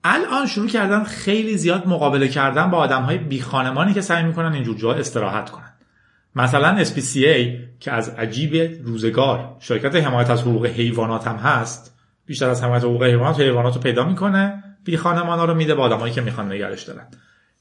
[0.05, 4.53] الان شروع کردن خیلی زیاد مقابله کردن با آدم های بی خانمانی که سعی می‌کنن
[4.53, 5.73] اینجور جا استراحت کنن.
[6.37, 7.39] مثلا SPCA
[7.81, 11.94] که از عجیب روزگار شرکت حمایت از حقوق حیوانات هم هست
[12.27, 15.83] بیشتر از حمایت حقوق حیوانات حیوانات رو پیدا می‌کنه بی خانمان ها رو میده به
[15.83, 17.07] آدمایی که می‌خوان نگرش دارن.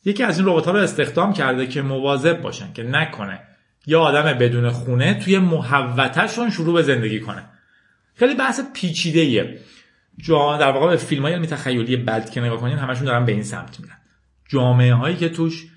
[0.05, 3.39] یکی از این ربات ها رو استخدام کرده که مواظب باشن که نکنه
[3.85, 7.43] یا آدم بدون خونه توی محوتشون شروع به زندگی کنه.
[8.15, 9.59] خیلی بحث پیچیده ایه
[10.29, 13.79] در واقع به فیلم های تخیلی بد که نگاه کنین همشون دارن به این سمت
[13.79, 13.97] میرن.
[14.49, 15.67] جامعه هایی که توش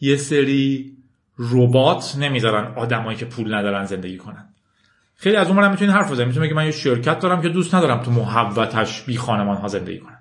[0.00, 0.92] یه سری
[1.38, 4.51] ربات نمی‌ذارن آدمایی که پول ندارن زندگی کنن.
[5.22, 8.10] خیلی از اون می‌تونین حرف بزنید می‌تونین من یه شرکت دارم که دوست ندارم تو
[8.10, 10.18] محوتش بی خانمان ها زندگی کنن.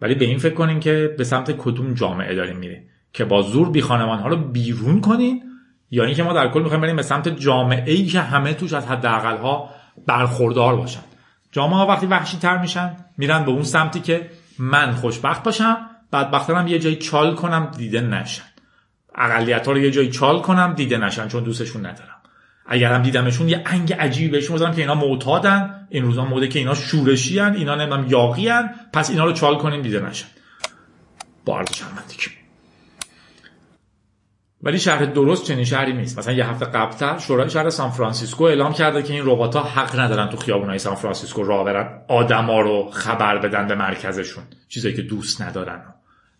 [0.00, 3.70] ولی به این فکر کنین که به سمت کدوم جامعه داریم میرین که با زور
[3.70, 5.42] بی خانمان ها رو بیرون کنین
[5.90, 8.86] یا اینکه ما در کل می‌خوایم بریم به سمت جامعه ای که همه توش از
[8.86, 9.70] حداقل ها
[10.06, 11.02] برخوردار باشن.
[11.52, 15.76] جامعه ها وقتی وحشی تر میشن میرن به اون سمتی که من خوشبخت باشم
[16.48, 18.44] هم یه جایی چال کنم دیده نشن.
[19.14, 22.21] اقلیت ها رو یه جایی چال کنم دیده نشن چون دوستشون ندارم.
[22.72, 25.86] اگر هم دیدمشون یه انگ عجیبی بهشون بزنم که اینا معتادن.
[25.90, 27.54] این روزا موده که اینا شورشی هن.
[27.54, 28.70] اینا نمی‌دونم یاغی هن.
[28.92, 30.26] پس اینا رو چال کنیم دیده نشن.
[31.44, 31.82] با ارزش
[34.62, 36.18] ولی شهر درست چنین شهری نیست.
[36.18, 40.00] مثلا یه هفته قبلتر شورای شهر سان فرانسیسکو اعلام کرده که این ربات ها حق
[40.00, 42.02] ندارن تو خیابونای سان فرانسیسکو راه برن.
[42.08, 44.44] آدما رو خبر بدن به مرکزشون.
[44.68, 45.82] چیزایی که دوست ندارن.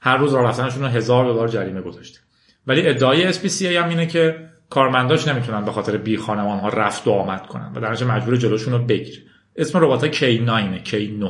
[0.01, 2.18] هر روز راه رفتنشون رو هزار دلار جریمه گذاشته.
[2.66, 7.11] ولی ادعای SPCA هم اینه که کارمنداش نمی‌تونن به خاطر بی خانمان ها رفت و
[7.11, 9.22] آمد کنن و در مجبور جلوشون رو بگیره
[9.56, 11.24] اسم ربات ها K9 K9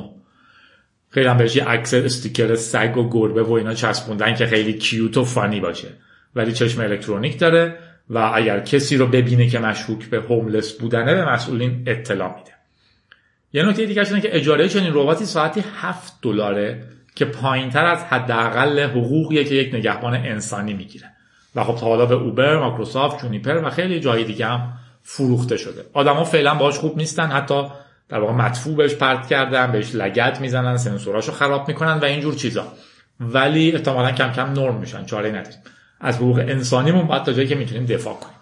[1.10, 5.16] خیلی هم بهش یه عکس استیکر سگ و گربه و اینا چسبوندن که خیلی کیوت
[5.16, 5.88] و فانی باشه.
[6.34, 7.78] ولی چشم الکترونیک داره
[8.10, 12.52] و اگر کسی رو ببینه که مشکوک به هوملس بودنه به مسئولین اطلاع میده.
[13.52, 18.80] یه نکته دیگه اینه که اجاره چنین رباتی ساعتی 7 دلاره که پایینتر از حداقل
[18.80, 21.12] حقوقیه که یک نگهبان انسانی می‌گیره.
[21.56, 25.84] و خب حالا به اوبر، مایکروسافت، جونیپر و خیلی جای دیگه هم فروخته شده.
[25.92, 27.64] آدما فعلا باهاش خوب نیستن حتی
[28.08, 32.64] در واقع مدفوع بهش پرت کردن بهش لگت می‌زنن سنسوراشو خراب می‌کنن و اینجور چیزا.
[33.20, 35.58] ولی احتمالا کم کم نرم میشن چاره نداریم.
[36.00, 38.36] از حقوق انسانیمون باید تا جایی که می‌تونیم دفاع کنیم.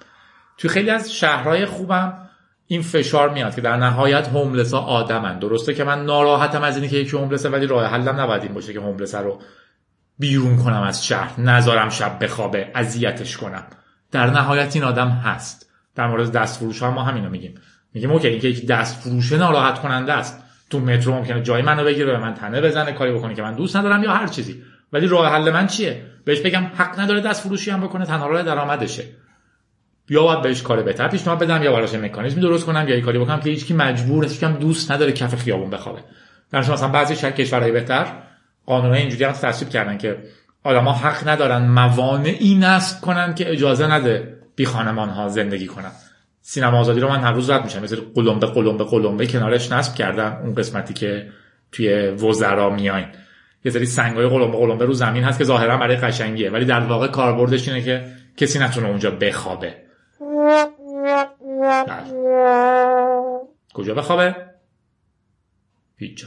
[0.58, 2.28] توی خیلی از شهرهای خوبم
[2.66, 5.38] این فشار میاد که در نهایت هوملس ها آدمن.
[5.38, 8.72] درسته که من ناراحتم از اینکه که یکی هوملسه ولی راه حلم نباید این باشه
[8.72, 9.40] که هوملسه رو
[10.20, 13.62] بیرون کنم از شهر نذارم شب بخوابه اذیتش کنم.
[14.10, 15.70] در نهایت این آدم هست.
[15.94, 17.54] در مورد دست فروش ها ما همینو میگیم.
[17.94, 20.42] میگیم اوکی اینکه یک دست فروشه ناراحت کننده است.
[20.70, 23.76] تو مترو ممکنه جای منو بگیره به من تنه بزنه کاری بکنه که من دوست
[23.76, 24.62] ندارم یا هر چیزی.
[24.92, 28.42] ولی راه حل من چیه؟ بهش بگم حق نداره دست فروشی هم بکنه تنها راه
[28.42, 29.04] درآمدشه.
[30.08, 33.40] یا باید بهش کار بهتر پیشنهاد بدم یا براش مکانیزمی درست کنم یا کاری بکنم
[33.40, 36.00] که هیچکی مجبور کم دوست نداره کف خیابون بخوابه.
[36.50, 38.06] در مثلا بعضی شهر کشورهای بهتر
[38.66, 40.18] قانون اینجوری هم تصویب کردن که
[40.64, 45.92] آدما حق ندارن موانعی نصب کنن که اجازه نده بی خانمان ها زندگی کنن.
[46.42, 47.82] سینما آزادی رو من هر روز رد میشم.
[47.82, 51.28] مثل قلمبه قلمبه قلمبه کنارش نصب کردن اون قسمتی که
[51.72, 53.06] توی وزرا میاین.
[53.64, 57.06] یه سری سنگای قلمبه قلمبه رو زمین هست که ظاهرا برای قشنگیه ولی در واقع
[57.06, 59.74] کاربردش اینه که کسی نتونه اونجا بخوابه.
[61.86, 62.04] بله.
[63.74, 64.36] کجا بخوابه؟
[65.96, 66.26] هیچ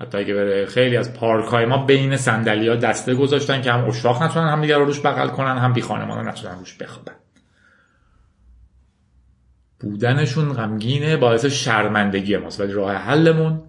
[0.00, 3.84] حتی اگه بره خیلی از پارک های ما بین صندلی ها دسته گذاشتن که هم
[3.84, 7.14] اشراق نتونن هم دیگر رو روش بغل کنن هم بی خانمان نتونن روش بخوابن.
[9.80, 12.60] بودنشون غمگینه باعث شرمندگی ماست.
[12.60, 13.62] ولی راه حلمون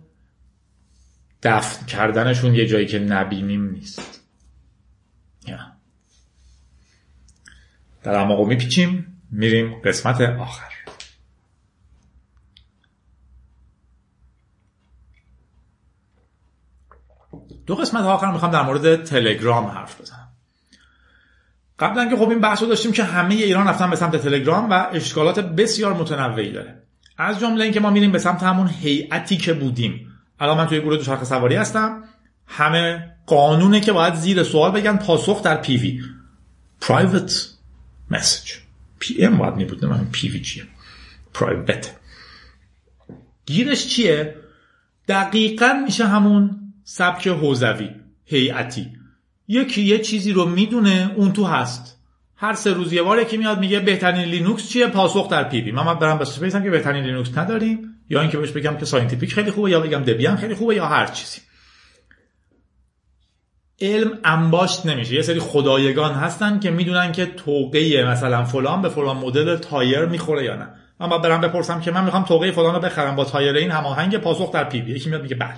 [1.44, 4.22] دفن کردنشون یه جایی که نبینیم نیست.
[8.04, 10.71] در اما میپیچیم میریم قسمت آخر.
[17.72, 20.28] دو قسمت آخر می‌خوام در مورد تلگرام حرف بزنم.
[21.80, 24.88] قبلا که خب این بحث رو داشتیم که همه ایران رفتن به سمت تلگرام و
[24.92, 26.84] اشکالات بسیار متنوعی داره.
[27.18, 30.08] از جمله اینکه ما میریم به سمت همون هیئتی که بودیم.
[30.40, 32.04] الان من توی گروه دوچرخه سواری هستم.
[32.48, 36.02] همه قانونه که باید زیر سوال بگن پاسخ در پیوی.
[36.82, 37.32] Private
[38.14, 38.52] message.
[39.00, 40.64] PM باید می نه PV چیه.
[41.34, 41.92] private
[43.46, 44.36] گیرش چیه؟
[45.08, 47.90] دقیقا میشه همون سبک حوزوی
[48.26, 48.88] هیئتی.
[49.48, 51.98] یکی یه چیزی رو می‌دونه اون تو هست.
[52.36, 55.94] هر سه روز یه بار که میاد میگه بهترین لینوکس چیه؟ پاسخ در PV من
[55.94, 59.80] برم بس که بهترین لینوکس نداریم یا اینکه بهش بگم که Scientific خیلی خوبه یا
[59.80, 61.42] بگم Debian خیلی خوبه یا هر چیزی.
[63.82, 65.16] علم انباشت نمیشه.
[65.16, 70.44] یه سری خدایگان هستن که می‌دونن که طوقه مثلا فلان به فلان مدل تایر می‌خوره
[70.44, 70.68] یا نه.
[71.00, 73.16] من باید برم بپرسم که من می‌خوام طوقه فلان رو بخرم.
[73.16, 75.58] با تایر این هماهنگ پاسخ در PV یکی میاد میگه بله.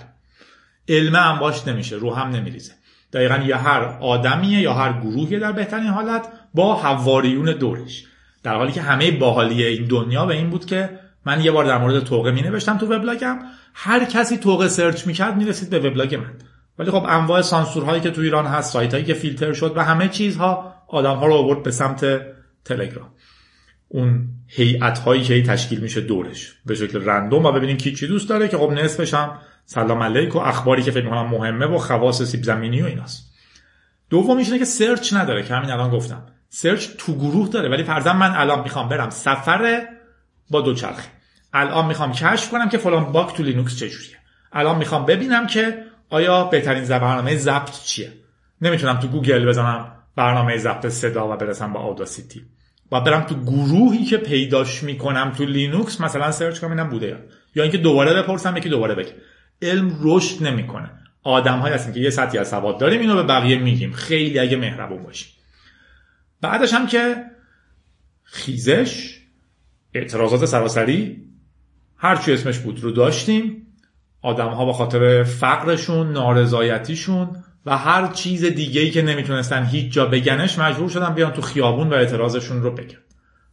[0.89, 2.73] علم انباشت نمیشه رو هم نمیریزه.
[3.13, 8.05] دقیقا یا هر آدمیه یا هر گروهی در بهترین حالت با حواریون دورش.
[8.43, 11.77] در حالی که همه باحالی این دنیا به این بود که من یه بار در
[11.77, 13.39] مورد طوقه می نوشتم تو وبلاگم.
[13.73, 16.33] هر کسی توقه search می‌کرد می‌رسید به وبلاگ من.
[16.79, 20.07] ولی خب انواع سانسورهایی که تو ایران هست سایت هایی که فیلتر شد و همه
[20.07, 22.21] چیزها آدم ها رو آورد به سمت
[22.65, 23.09] تلگرام.
[23.87, 26.53] اون هیئت هایی که تشکیل میشه دورش.
[26.65, 30.35] به شکل random و ببینیم کی چی دوست داره که خب نصفش هم سلام علیک
[30.35, 33.33] و اخباری که فکر می‌کنم مهمه و خواص سیب زمینی و ایناست.
[34.09, 36.25] دومیش اینه که search نداره که همین الان گفتم.
[36.49, 39.87] search تو گروه داره ولی فرضاً من الان می‌خوام برم سفر
[40.49, 41.09] با دوچرخه.
[41.53, 44.17] الان می‌خوام کشف کنم که فلان bug تو لینوکس چجوریه
[44.53, 48.11] الان می‌خوام ببینم که آیا بهترین برنامه ضبط چیه.
[48.61, 52.41] نمی‌تونم تو گوگل بزنم برنامه ضبط صدا و برسم با Audacity
[52.91, 57.17] و برم تو گروهی که پیداش می‌کنم تو لینوکس مثلا search کنم اینم بوده یا.
[57.55, 59.13] یا اینکه دوباره بپرسم یکی دوباره بگه.
[59.63, 60.89] علم رشد نمی‌کنه.
[61.23, 63.91] آدم های هستن که یه سطحی از سواد داریم اینو به بقیه میگیم.
[63.91, 65.27] خیلی اگه مهربون باشیم.
[66.41, 67.15] بعدش هم که
[68.23, 69.19] خیزش
[69.93, 71.23] اعتراضات سراسری
[71.97, 73.67] هر چی اسمش بود رو داشتیم.
[74.21, 80.05] آدم ها به خاطر فقرشون نارضایتیشون و هر چیز دیگه ای که نمی‌تونستن هیچ جا
[80.05, 82.97] بگنش مجبور شدن بیان تو خیابون و اعتراضشون رو بگن.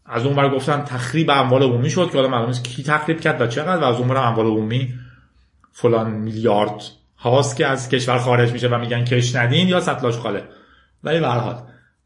[0.06, 3.46] از اون بر گفتن تخریب اموال عمومی شد که حالا معلوم کی تخریب کرد و
[3.46, 4.94] چقدر و از اون اموال عمومی
[5.82, 6.82] فلان میلیارد
[7.18, 10.44] هاست که از کشور خارج میشه و میگن کش ندین یا سطلاش خاله.
[11.04, 11.62] ولی به حال.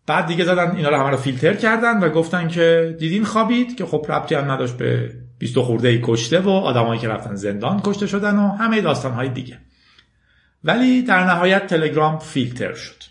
[0.06, 3.86] بعد دیگه زدن اینا رو همه رو فیلتر کردن و گفتن که دیدین خوابید که
[3.86, 8.06] خب ربطی هم نداشت به 20 خورده ای کشته و آدمایی که رفتن زندان کشته
[8.06, 9.58] شدن و همه داستان های دیگه.
[10.64, 13.02] ولی در نهایت تلگرام فیلتر شد.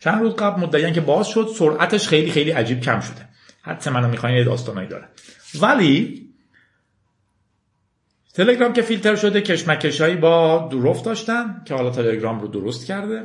[0.00, 3.28] چند روز قبل مدعیان که باز شد سرعتش خیلی خیلی عجیب کم شده.
[3.62, 5.08] حتی منو می‌خواین یه داستانایی داره.
[5.60, 6.27] ولی
[8.34, 13.24] تلگرام که فیلتر شده کشمکشایی با دروفت داشتن که حالا تلگرام رو درست کرده.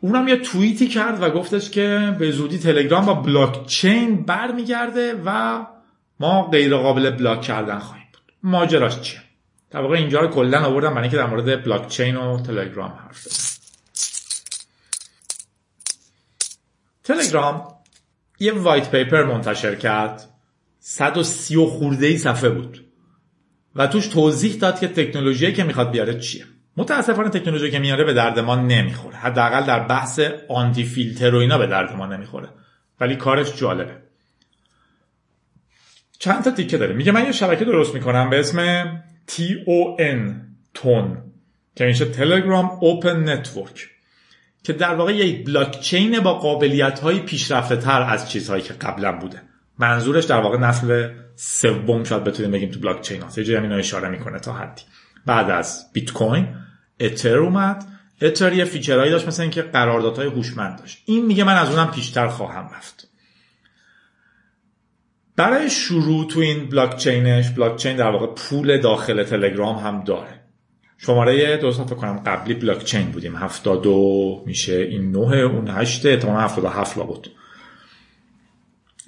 [0.00, 5.60] اونم یه توییتی کرد و گفتش که به زودی تلگرام با بلاک چین برمیگرده و
[6.20, 8.32] ما غیر قابل block کردن خواهیم بود.
[8.42, 9.20] ماجراش چیه؟
[9.70, 13.26] در واقع اینجا رو کلا آوردم برای اینکه در مورد بلاک چین و تلگرام حرف
[13.26, 13.54] بزنم.
[17.04, 17.74] تلگرام
[18.40, 20.28] یه white paper منتشر کرد.
[20.80, 22.83] 130 و خورده ای صفحه بود.
[23.76, 26.44] و توش توضیح داد که تکنولوژی که می‌خواد بیاره چیه.
[26.76, 29.16] متاسفانه تکنولوژی که میاره به درد ما نمی‌خوره.
[29.16, 32.48] حداقل در بحث anti filter و اینا به درد ما نمی‌خوره.
[33.00, 33.96] ولی کارش جالبه.
[36.18, 36.94] چند تا تیکه داره.
[36.94, 38.84] میگه من یه شبکه درست می‌کنم به اسم
[39.28, 40.32] TON
[40.74, 41.18] تون
[41.76, 43.90] که میشه Telegram Open Network
[44.62, 49.12] که در واقع یک بلاک چین با قابلیت های پیشرفته تر از چیزهایی که قبلا
[49.12, 49.42] بوده.
[49.78, 54.08] منظورش در واقع نسل سوم شاید بتونیم بگیم تو بلاک چین هست یه جایی اشاره
[54.08, 54.82] می‌کنه تا حدی.
[55.26, 56.48] بعد از بیت کوین
[57.00, 57.84] اتر اومد.
[58.22, 61.02] اتر یه feature هایی داشت مثل اینکه قراردادهای هوشمند داشت.
[61.04, 63.08] این میگه من از اونم پیشتر خواهم رفت.
[65.36, 70.40] برای شروع تو این بلاک چینش بلاک چین در واقع پول داخل تلگرام هم داره.
[70.98, 76.40] شماره درست فکر کنم قبلی بلاک چین بودیم 72 میشه این 9 اون 8 احتمالاً
[76.40, 77.30] 77 لا بود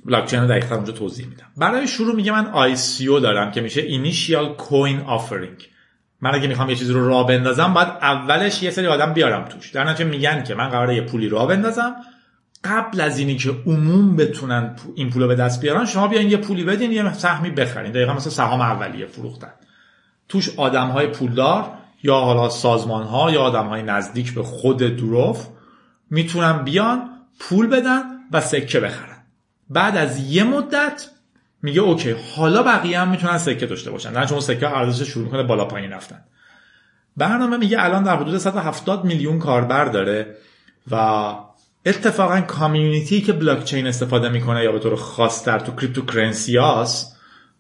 [0.07, 1.47] بلاک چین رو دقیقا اونجا توضیح میدم.
[1.57, 2.47] برای شروع میگه من
[3.09, 5.69] او دارم که میشه اینیشیال کوین آفرینگ
[6.21, 9.71] من اگه می‌خوام یه چیزی رو راه بندازم باید اولش یه سری آدم بیارم توش.
[9.71, 11.97] در نتیجه میگن که من قراره یه پولی راه بندازم.
[12.65, 16.37] قبل از اینی که عموم بتونن این پول رو به دست بیارن شما بیاین یه
[16.37, 17.93] پولی بدین یه سهمی بخرین.
[17.93, 19.53] دقیقا مثل سهام اولیه فروختن.
[20.29, 25.47] توش آدم های پولدار یا حالا سازمان ها یا آدم های نزدیک به خود دروف
[26.11, 29.16] می‌تونن بیان پول بدن و سکه بخرن.
[29.71, 31.11] بعد از یه مدت
[31.63, 34.13] میگه اوکی حالا بقیه هم می‌تونن سکه داشته باشن.
[34.13, 36.25] نه چون سکه ارزش شروع می‌کنه بالا پایین رفتن.
[37.17, 40.37] برنامه میگه الان در حدود 170 میلیون کاربر داره
[40.91, 40.97] و
[41.87, 46.59] اتفاقا community که بلاک چین استفاده می‌کنه یا به طور خاص در تو cryptocurrency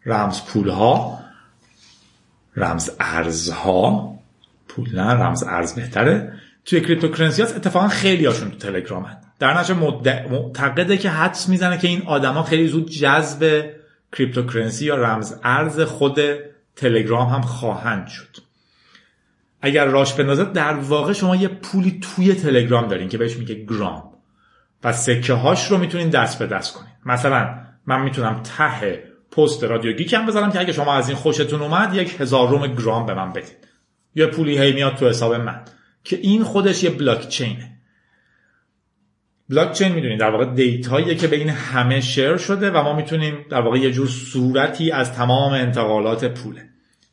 [0.07, 1.19] رمز پول ها
[2.57, 4.16] رمز ارزها
[4.77, 6.33] پول نه رمز ارز بهتره.
[6.65, 9.07] توی cryptocurrency هاست اتفاقا خیلی هاشون تو تلگرام
[9.39, 9.79] در نتیجه
[10.31, 13.71] معتقده که حدس می‌زنه که این آدما خیلی زود جذب
[14.13, 16.21] cryptocurrency یا رمز ارز خود
[16.77, 18.37] تلگرام هم خواهند شد.
[19.63, 24.03] اگر راش بندازد در واقع شما یه پولی توی تلگرام دارین که بهش میگه گرام.
[24.85, 26.93] و سکه هاش رو می‌تونین دست به دست کنین.
[27.07, 27.55] مثلا
[27.87, 32.21] من می‌تونم ته پست رادیو گیکم بذارم که اگه شما از این خوشتون اومد یک
[32.21, 33.67] هزارم گرام به من بدید
[34.17, 35.61] یه پولی هی میاد تو حساب من.
[36.05, 37.73] که این خودش یه بلاک چینه
[39.49, 43.45] بلاک چین می‌دونید در واقع data ییه که بین همه share شده و ما می‌تونیم
[43.51, 46.69] در واقع یه جور صورتی از تمام انتقالات پوله.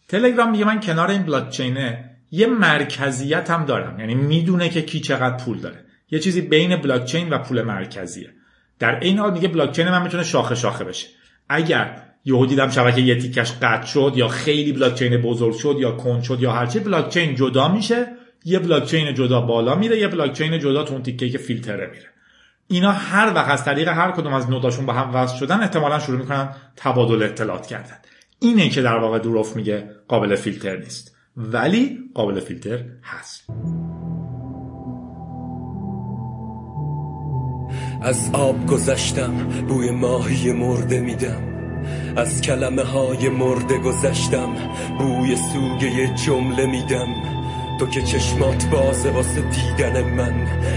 [0.08, 4.00] تلگرام میگه من کنار این بلاک چینه یه مرکزیت هم دارم.
[4.00, 5.86] یعنی می‌دونه که کی چقدر پول داره.
[6.12, 8.34] یه چیزی بین بلاک چین و پول مرکزیه.
[8.80, 11.08] در این حال میگه بلاک چین من می‌تونه شاخه شاخه بشه.
[11.50, 15.92] اگر یهو دیدم شبکه یه تیکش قطع شد یا خیلی بلاک چین بزرگ شد یا
[15.92, 18.08] کند شد یا هرچی بلاک چین جدا میشه
[18.46, 21.88] یه بلاک چین جدا بالا میره یه بلاک چین جدا تو اون تیکه که فیلتره
[21.88, 22.06] میره.
[22.68, 26.20] اینا هر وقت از طریق هر کدوم از نوداشون با هم وصل شدن احتمالا شروع
[26.20, 27.98] می‌کنن تبادل اطلاعات کردن.
[28.40, 31.16] اینه که در واقع دروف میگه قابل فیلتر نیست.
[31.38, 33.50] ولی قابل فیلتر هست.
[38.02, 39.34] از آب گذشتم
[39.68, 41.53] بوی ماهی مرده میدم.
[42.16, 44.50] از کلمه های مرده گذشتم
[45.00, 47.43] بوی سوگه جمله میدم.
[47.80, 50.34] تو که چشمات بازه واسه دیدن من.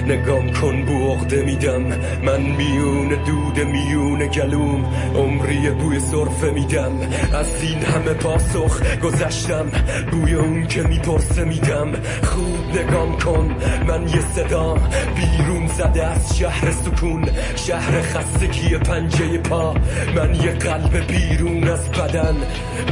[0.06, 1.82] نگام کن بوغده میدم.
[2.22, 4.84] من میون دود میون گلوم.
[5.14, 6.92] عمری بوی صرفه میدم.
[7.34, 9.66] از این همه پاسخ گذشتم.
[10.10, 11.92] بوی اون که می‌پرسه میدم.
[12.22, 13.56] خوب نگام کن.
[13.88, 14.74] من یه صدا
[15.16, 17.28] بیرون زده از شهر سکون.
[17.56, 19.74] شهر خستگی پنجه پا.
[20.16, 22.36] من یه قلب بیرون از بدن.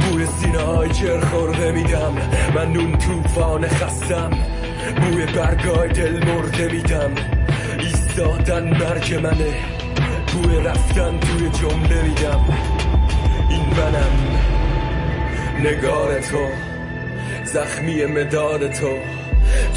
[0.01, 0.89] بوی سینه های
[1.71, 2.13] میدم.
[2.55, 4.29] من اون توفان خست هستم.
[5.01, 7.11] بوی برگای دل مرده میدم.
[7.79, 9.53] ایستادن مرگ منه.
[10.33, 12.45] بوی رفتن توی جمله میدم.
[13.49, 14.39] این منم.
[15.59, 16.47] نگار تو.
[17.43, 18.97] زخمی مداد تو.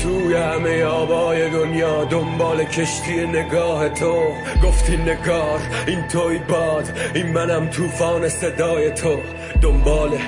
[0.03, 4.23] توی همه آبای دنیا دنبال کشتی نگاه تو.
[4.65, 6.99] گفتی نگار این توی باد.
[7.15, 9.19] این منم توفان صدای تو.
[9.63, 10.19] دنبال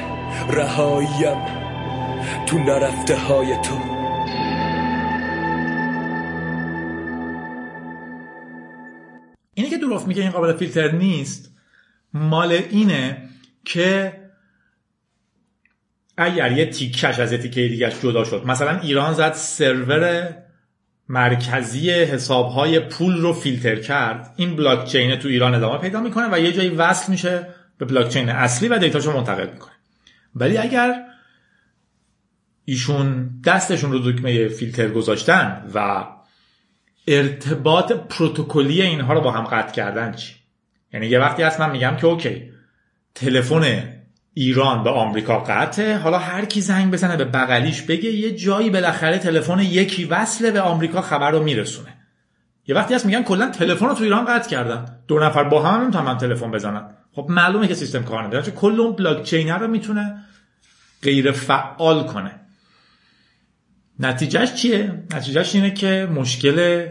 [0.50, 1.59] رهاییم
[2.46, 3.74] تو نرفته های تو.
[9.54, 11.56] اینه که دروف میگه این قابل فیلتر نیست
[12.14, 13.28] مال اینه
[13.64, 14.12] که
[16.16, 20.28] اگر یه تیکش از یه تیکه دیگه جدا شد مثلا ایران زد سرور
[21.08, 24.34] مرکزی حسابهای پول رو فیلتر کرد.
[24.36, 27.46] این بلاک چین تو ایران ادامه پیدا می‌کنه و یه جایی وصل میشه
[27.78, 29.72] به بلاک چین اصلی و data شو منتقل می‌کنه.
[30.34, 31.09] ولی اگر
[32.70, 36.04] ایشون دستشون رو دکمه فیلتر گذاشتن و
[37.08, 40.34] ارتباط پروتکلی اینها رو با هم قطع کردن چی؟
[40.92, 42.50] یعنی یه وقتی هست من میگم که اوکی
[43.14, 43.82] تلفن
[44.34, 49.18] ایران به آمریکا قطعه حالا هر کی زنگ بزنه به بغلیش بگه یه جایی بالاخره
[49.18, 51.94] تلفن یکی وصله به آمریکا خبر رو میرسونه.
[52.66, 54.98] یه وقتی هست میگن کلا تلفن رو تو ایران قطع کردن.
[55.08, 56.90] دو نفر با هم نمی‌تونن تلفن بزنن.
[57.12, 58.42] خب معلومه که سیستم کار نمی‌کنه.
[58.42, 60.24] چون کل اون بلاک چین رو می‌تونه
[61.02, 62.40] غیر فعال کنه.
[64.00, 66.86] نتیجهش چیه؟ نتیجهش اینه که مشکل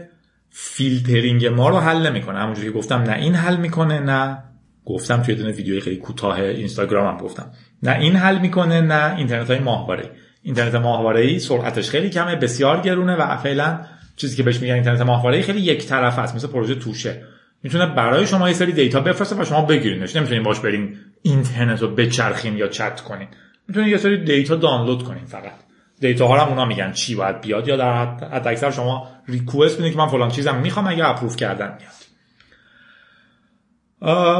[0.50, 2.38] فیلترینگ ما رو حل نمی‌کنه.
[2.38, 4.38] همونجوری که گفتم نه این حل می‌کنه نه
[4.84, 7.50] گفتم تو یه دونه ویدیوی خیلی کوتاه هم گفتم.
[7.82, 10.10] نه این حل می‌کنه نه اینترنت های ماهواره
[10.42, 13.80] اینترنت ماهواره ای سرعتش خیلی کمه بسیار گرونه و فعلا
[14.16, 17.22] چیزی که بهش میگن اینترنت ماهواره خیلی یک طرف است مثل پروژه توشه.
[17.62, 20.16] می‌تونه برای شما یه سری data بفرسته و شما بگیرینش.
[20.16, 23.28] نمی‌تونین باش برین اینترنت رو بچرخین یا چت کنین.
[23.68, 25.69] می‌تونین یه سری data دانلود کنین فقط.
[26.00, 29.92] data ها رو اونا میگن چی باید بیاد یا در حد اکثر شما request بدین
[29.92, 31.90] که من فلان چیزم می‌خوام اگه approve کردن میاد.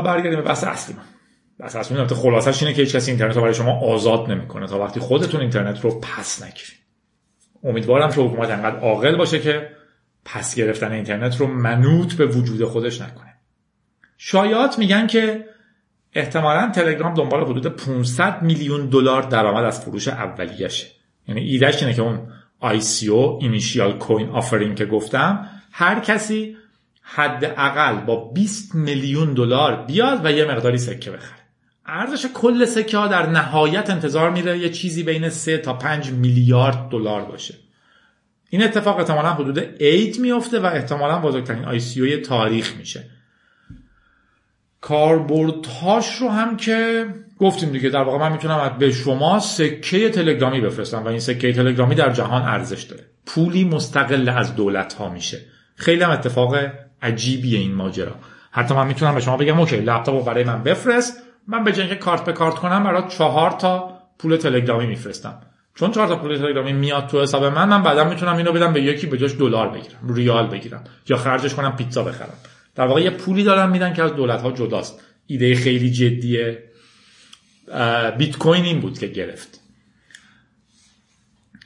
[0.04, 1.02] برگردیم به بحث اصلی من
[1.58, 4.66] بحث اصلی من خلاصش اینه که هیچ کسی اینترنت رو برای شما آزاد نمی‌کنه.
[4.66, 6.80] تا وقتی خودتون اینترنت رو پس نگیرید.
[7.64, 9.70] امیدوارم که حکومت انقدر عاقل باشه که
[10.24, 13.34] پس گرفتن اینترنت رو منوط به وجود خودش نکنه.
[14.18, 15.44] شایعات میگن که
[16.12, 22.02] احتمالا تلگرام دنبال حدود 500 میلیون دلار درآمد از فروش اولیشه یعنی ایدهش اینه که
[22.02, 22.18] اون
[22.62, 26.56] ICO Initial Coin Offering که گفتم هر کسی
[27.02, 31.40] حداقل با 20 میلیون دلار بیاد و یه مقداری سکه بخره.
[31.86, 36.88] ارزش کل سکه ها در نهایت انتظار میره یه چیزی بین 3 تا 5 میلیارد
[36.88, 37.54] دلار باشه.
[38.50, 43.04] این اتفاق احتمالا حدود عید میفته و احتمالا بزرگترین آی تاریخ میشه.
[44.80, 47.06] کاربردهاش رو هم که
[47.40, 51.94] گفتیم دیگه در واقع من می‌تونم به شما سکه تلگرامی بفرستم و این سکه تلگرامی
[51.94, 53.04] در جهان ارزش داره.
[53.26, 55.38] پولی مستقل از دولت ها میشه.
[55.74, 56.56] خیلی هم اتفاق
[57.02, 58.14] عجیبیه این ماجرا.
[58.50, 61.22] حتی من می‌تونم به شما بگم اوکی لپتاپ رو برای من بفرست.
[61.48, 65.40] من به جای کارت به کارت کنم برای چهار تا پول تلگرامی میفرستم.
[65.74, 68.82] چون چهار تا پول تلگرامی میاد تو حساب من من بعدا می‌تونم اینو بدم به
[68.82, 72.34] یکی به جاش دلار بگیرم ریال بگیرم یا خرجش کنم پیتزا بخرم.
[72.74, 75.00] در واقع یه پولی دارن میدن که از دولت ها جداست.
[75.26, 76.69] ایده خیلی جدیه.
[78.18, 79.60] بیت کوین این بود که گرفت.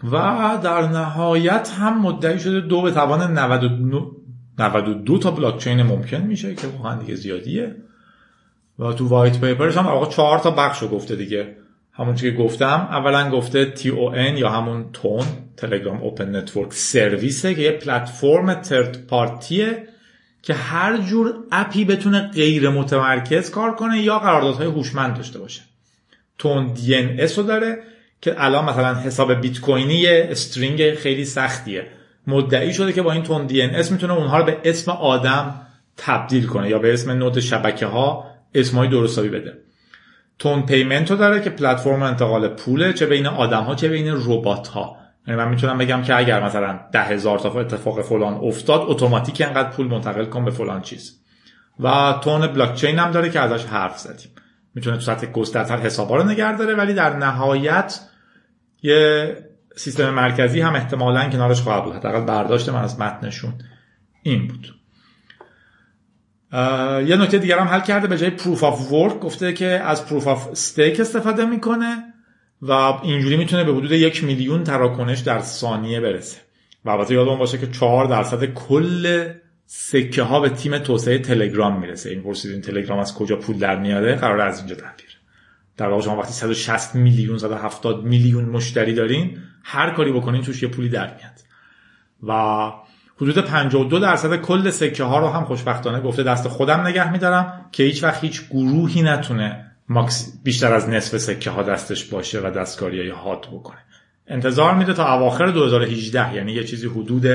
[0.03, 0.11] و
[0.63, 3.39] در نهایت هم مدعی شده دو به توان
[4.59, 7.77] 92 تا بلاک چین ممکن میشه که واقعا دیگه زیادیه.
[8.79, 11.57] و تو وایت پیپرش هم واقعا چهار تا بخش رو گفته دیگه.
[11.93, 15.25] همون که گفتم اولا گفته TON یا همون تون
[15.57, 19.89] Telegram Open Network سرویسه که یه پلتفرم third party ه
[20.43, 25.63] که هر جور app ی بتونه غیر متمرکز کار کنه یا قراردادهای هوشمند داشته باشه.
[26.39, 27.79] تون DNS رو داره
[28.21, 31.87] که الان مثلا حساب بیت کوینی string خیلی سختیه.
[32.27, 35.61] مدعی شده که با این تون DNS می‌تونه اونها رو به اسم آدم
[35.97, 38.25] تبدیل کنه یا به اسم node شبکه ها
[38.55, 39.59] اسمای درستابی بده.
[40.39, 44.69] تون پیمنت رو داره که پلتفرم انتقال پوله چه بین آدم ها چه بین ربات
[44.69, 49.43] ها یعنی من می‌تونم بگم که اگر مثلا ده هزار تا اتفاق فلان افتاد اتوماتیک
[49.47, 51.21] انقدر پول منتقل کن به فلان چیز.
[51.81, 54.31] و تون بلاک چین هم داره که ازش حرف زدیم.
[54.75, 58.01] می‌تونه تو سطح گسترتر حسابا رو نگه داره ولی در نهایت
[58.83, 59.37] یه
[59.77, 61.95] سیستم مرکزی هم احتمالا کنارش خواهد بود.
[61.95, 63.55] حداقل برداشت من از متنشون
[64.23, 64.75] این بود.
[67.09, 70.29] یه نکته دیگر هم حل کرده به جای proof of work گفته که از proof
[70.29, 72.05] of stake استفاده می‌کنه
[72.63, 72.73] و
[73.03, 76.41] اینجوری می‌تونه به حدود یک میلیون تراکنش در ثانیه برسه.
[76.85, 79.33] و البته یادمون باشه که چهار درصد کل
[79.67, 82.11] سکه ها به تیم توسعه تلگرام می‌رسه.
[82.11, 85.15] این پرسیدین تلگرام از کجا پول در میاره؟ قراره از اینجا در بیاره.
[85.77, 90.69] در واقع شما وقتی 160 میلیون 170 میلیون مشتری دارین هر کاری بکنین توش یه
[90.69, 91.41] پولی در میاد.
[92.23, 92.73] و
[93.17, 97.83] حدود 52 درصد کل سکه ها رو هم خوشبختانه گفته دست خودم نگه میدارم که
[97.83, 102.99] هیچ وقت هیچ گروهی نتونه ماکس بیشتر از نصف سکه ها دستش باشه و دستکاری
[102.99, 103.79] های هات بکنه.
[104.27, 107.27] انتظار میده تا اواخر 2018 یعنی یه چیزی حدود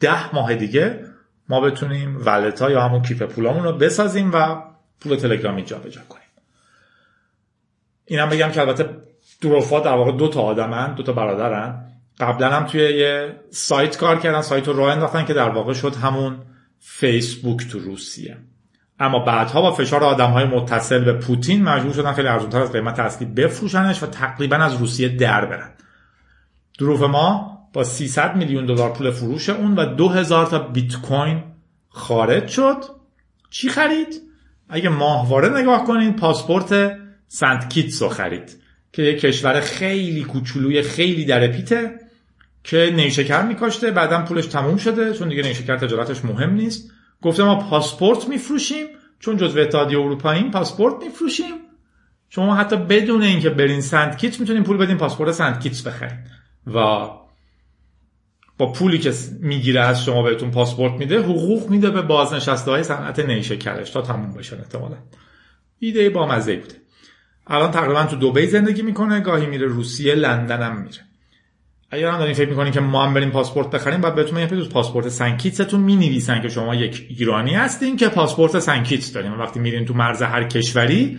[0.00, 1.00] 10 ماه دیگه
[1.48, 4.62] ما بتونیم ولتا یا همون کیف پولامون رو بسازیم و
[5.00, 6.24] پول تلگرامی جابجا کنیم.
[8.04, 8.90] اینم بگم که البته
[9.40, 11.90] دروفا در واقع دو تا آدمن دو تا برادرن.
[12.20, 15.94] قبلا هم توی یه سایت کار کردن سایت رو راه انداختن که در واقع شد
[15.94, 16.38] همون
[16.78, 18.36] فیسبوک تو روسیه.
[19.00, 22.98] اما بعدها با فشار آدم های متصل به پوتین مجبور شدن خیلی ارزونتر از قیمت
[22.98, 25.70] اصلی بفروشنش و تقریبا از روسیه در برن.
[26.78, 31.42] دروف ما با 300 میلیون دلار پول فروش اون و 2000 تا بیت کوین
[31.88, 32.84] خارج شد.
[33.50, 34.22] چی خرید؟
[34.68, 36.96] اگه ماهواره نگاه کنید پاسپورت
[37.28, 38.56] سنت کیتس رو خرید
[38.92, 41.90] که یک کشور خیلی کوچولوی خیلی در پیته
[42.64, 43.90] که نیشکر میکاشته.
[43.90, 46.90] بعدا پولش تموم شده چون دیگه نیشکر تجارتش مهم نیست.
[47.22, 48.86] گفته ما پاسپورت میفروشیم
[49.18, 51.54] چون جزو اتحادیه اروپاییم پاسپورت میفروشیم.
[52.28, 56.18] شما حتی بدون اینکه برین سنت کیتس می‌تونین پول بدین پاسپورت سنت کیتس بخرید.
[56.66, 56.80] و
[58.58, 63.18] با پولی که می‌گیره از شما بهتون پاسپورت میده حقوق میده به بازنشسته های صنعت
[63.18, 64.96] نیشکرش تا تموم بشن احتمالا.
[65.78, 66.74] ایده با مزه بوده.
[67.46, 71.00] الان تقریبا تو دبی زندگی می‌کنه گاهی میره روسیه لندن هم میره.
[71.90, 74.68] اگر هم دارین فکر می‌کنین که ما هم بریم پاسپورت بخریم بعد بهتون میگن تو
[74.68, 79.32] پاسپورت سنکیتستون می‌نویسن که شما یک ایرانی هستین که پاسپورت سنکیتس دارین.
[79.32, 81.18] وقتی میرین تو مرز هر کشوری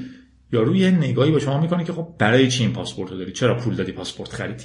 [0.53, 3.75] یارو یه نگاهی به شما می‌کنه که خب برای چی این پاسپورت داری؟ چرا پول
[3.75, 4.63] دادی پاسپورت خریدی؟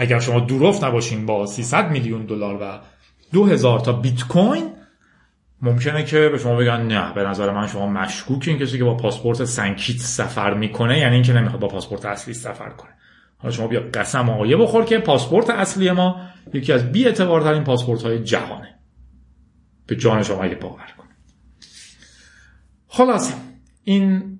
[0.00, 2.80] اگر شما دوروف نباشین با 300 میلیون دلار و
[3.32, 4.70] 2000 تا بیت کوین
[5.62, 9.44] ممکنه که به شما بگن نه به نظر من شما مشکوکین کسی که با پاسپورت
[9.44, 12.90] سنکیت سفر می‌کنه یعنی اینکه نمی‌خواد با پاسپورت اصلی سفر کنه.
[13.38, 16.20] حالا شما بیا قسم و آیه بخور که پاسپورت اصلی ما
[16.54, 18.78] یکی از بی اعتبارترین پاسپورت های جهانه.
[19.86, 21.08] به جان شما اگه باور کنه
[22.88, 23.34] خلاصه
[23.84, 24.38] این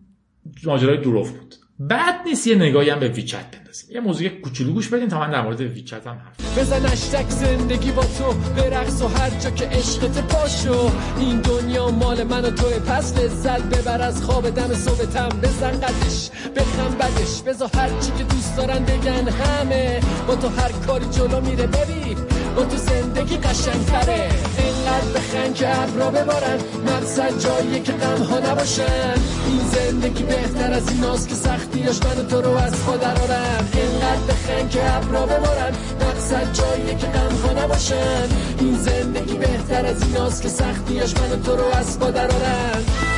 [0.65, 1.55] ماجرای دوروف بود.
[1.81, 3.91] بد نیست یه نگاهی هم به WeChat بندازیم.
[3.91, 7.93] یه موضوع کوچولو گوش بدین تا من در مورد WeChat هم حرف بزن اشتک زندگی
[7.93, 10.91] با تو برقص و هر جا که عشقت پاشو.
[11.18, 16.31] این دنیا مال من و توی پس لذت ببر از خواب دم صبحتم بزن قدش
[16.57, 17.43] بخم بدش.
[17.47, 20.01] بزا هر چی که دوست دارن بگن همه.
[20.28, 21.66] با تو هر کاری جلو میره.
[21.66, 22.16] ببین
[22.57, 24.29] با تو زندگی قشنگتره.
[24.59, 29.15] اینقدر بخن که ابرا ببارن مقصد جاییه که غم ها نباشن.
[29.47, 34.69] این زندگی بهتر از این که سختیاش من تو رو از پا درارن اینقدر بخن
[34.69, 38.29] که ابرا ببارن مقصد جاییه که غم ها نباشن.
[38.59, 43.10] این زندگی بهتر از این که سختیاش من تو رو از پا درارن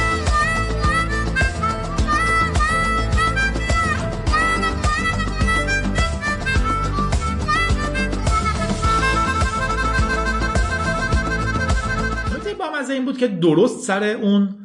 [13.13, 14.57] بود که درست سر اون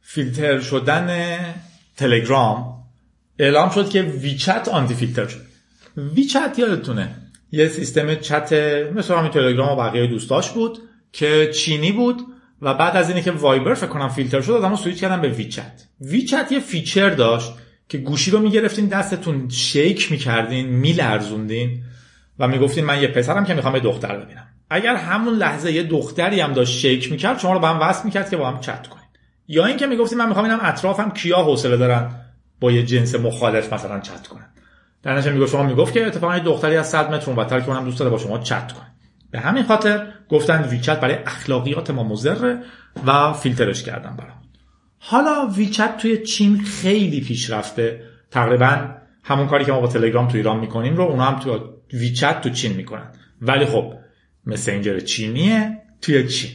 [0.00, 1.38] فیلتر شدن
[1.96, 2.82] تلگرام
[3.38, 5.40] اعلام شد که WeChat آنتی فیلتر شد.
[5.96, 7.14] WeChat یادتونه؟
[7.52, 8.52] یه سیستم چت
[8.94, 10.78] مثل همین تلگرام و بقیه دوستاش بود
[11.12, 12.20] که چینی بود
[12.62, 15.86] و بعد از اینه که وایبر فکر کنم فیلتر شد آدمو سویچ کردن به WeChat.
[16.00, 17.52] WeChat یه feature داشت
[17.88, 21.82] که گوشی رو می‌گرفتین دستتون shake می‌کردین میلرزوندین
[22.38, 24.48] و می‌گفتین من یه پسرم که می‌خوام یه دختر ببینم.
[24.70, 28.30] اگر همون لحظه یه دختری هم داشت shake می‌کرد شما رو با هم وصل می‌کرد
[28.30, 29.06] که با هم چت کنید
[29.48, 32.10] یا اینکه می‌گفتیم من می‌خوام اینم اطرافم کیا حوصله دارن
[32.60, 34.46] با یه جنس مخالف مثلا چت کنن.
[35.02, 37.84] در نتیجه می‌گفت شما می‌گفت که اتفاقا یه دختری از 100 متر اونورتر که اونم
[37.84, 38.86] دوست داره با شما چت کنه.
[39.30, 42.56] به همین خاطر گفتن ویچت برای اخلاقیات ما مضر
[43.06, 44.42] و فیلترش کردن برام
[44.98, 48.02] حالا ویچت توی چین خیلی پیشرفته.
[48.30, 48.78] تقریبا
[49.24, 51.60] همون کاری که ما با تلگرام تو ایران می‌کنیم رو اونا هم تو
[51.92, 53.12] ویچت تو چین می‌کنن.
[53.40, 53.94] ولی خب
[54.46, 56.50] مسنجر چینیه؟ توی چین.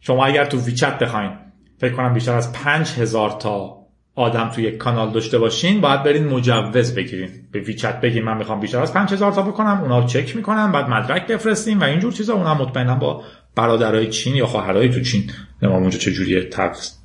[0.00, 1.30] شما اگر تو ویچت بخواین
[1.78, 3.80] فکر کنم بیشتر از پنج هزار تا
[4.14, 7.30] آدم توی یک کانال داشته باشین باید برین مجوز بگیرین.
[7.52, 10.88] به ویچت بگین من می‌خوام بیشتر از پنج هزار تا بکنم اونا چک می‌کنن بعد
[10.88, 12.34] مدرک بفرستیم و اینجور چیزا.
[12.34, 13.24] اونا مطمئنا با
[13.56, 15.30] برادرای چین یا خواهرای تو چین.
[15.62, 16.50] نمام اونجا چجوریه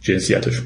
[0.01, 0.66] جنسیتشون.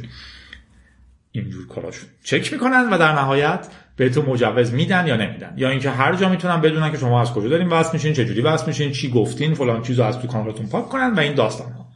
[1.31, 2.09] اینجور کاراشون.
[2.23, 3.67] چک می‌کنن و در نهایت
[3.99, 5.53] بهتون مجوز میدن یا نمیدن.
[5.57, 8.41] یا اینکه هر جا می‌تونن بدونن که شما از کجا دارین واسه میشین چه جوری
[8.41, 11.87] واسه میشین چی گفتین فلان چیزو از تو کانالتون پاک کنن و این داستان ها.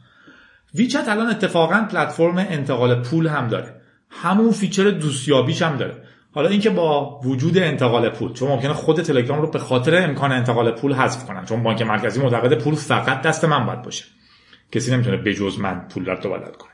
[0.74, 3.80] WeChat الان اتفاقا پلتفرم انتقال پول هم داره.
[4.10, 5.94] همون feature دوستیابیش هم داره.
[6.32, 10.70] حالا اینکه با وجود انتقال پول چون ممکنه خود تلگرام رو به خاطر امکان انتقال
[10.70, 14.04] پول حذف کنن چون بانک مرکزی معتقد پول فقط دست من باید باشه.
[14.72, 16.73] کسی نمی‌تونه بجز من پول رد و بدل کنه.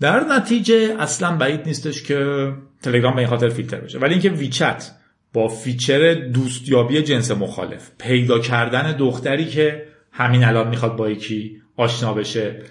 [0.00, 3.98] در نتیجه اصلا بعید نیستش که تلگرام به این خاطر فیلتر بشه.
[3.98, 4.90] ولی اینکه WeChat
[5.32, 12.14] با feature دوستیابی جنس مخالف پیدا کردن دختری که همین الان می‌خواد با یکی آشنا
[12.14, 12.62] بشه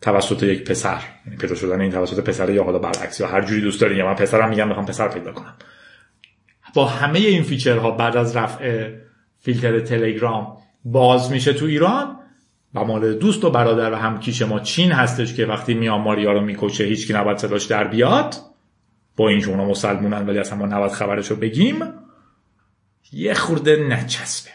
[0.00, 3.60] توسط یک پسر یعنی پیدا شدن این توسط پسر یا حالا برعکس یا هر جوری
[3.60, 5.54] دوست دارین یا من پسرم میگم می‌خوام پسر پیدا کنم.
[6.74, 8.90] با همه این فیچرها بعد از رفع
[9.38, 12.16] فیلتر تلگرام باز میشه تو ایران
[12.76, 16.40] و مال دوست و برادر و همکیش ما چین هستش که وقتی میان ماریا رو
[16.40, 18.34] می‌کشه هیچکی نباید صداش در بیاد؟
[19.16, 21.84] با این اونا مسلمونن ولی اصلا ما نباید خبرش رو بگیم
[23.12, 24.50] یه خورده نچسبه.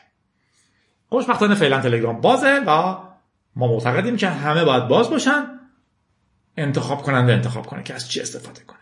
[1.10, 2.98] خوشبختانه فعلا تلگرام بازه و
[3.56, 5.44] ما معتقدیم که همه باید باز باشن.
[6.58, 8.80] انتخاب کننده انتخاب کنه که از چی استفاده کنه.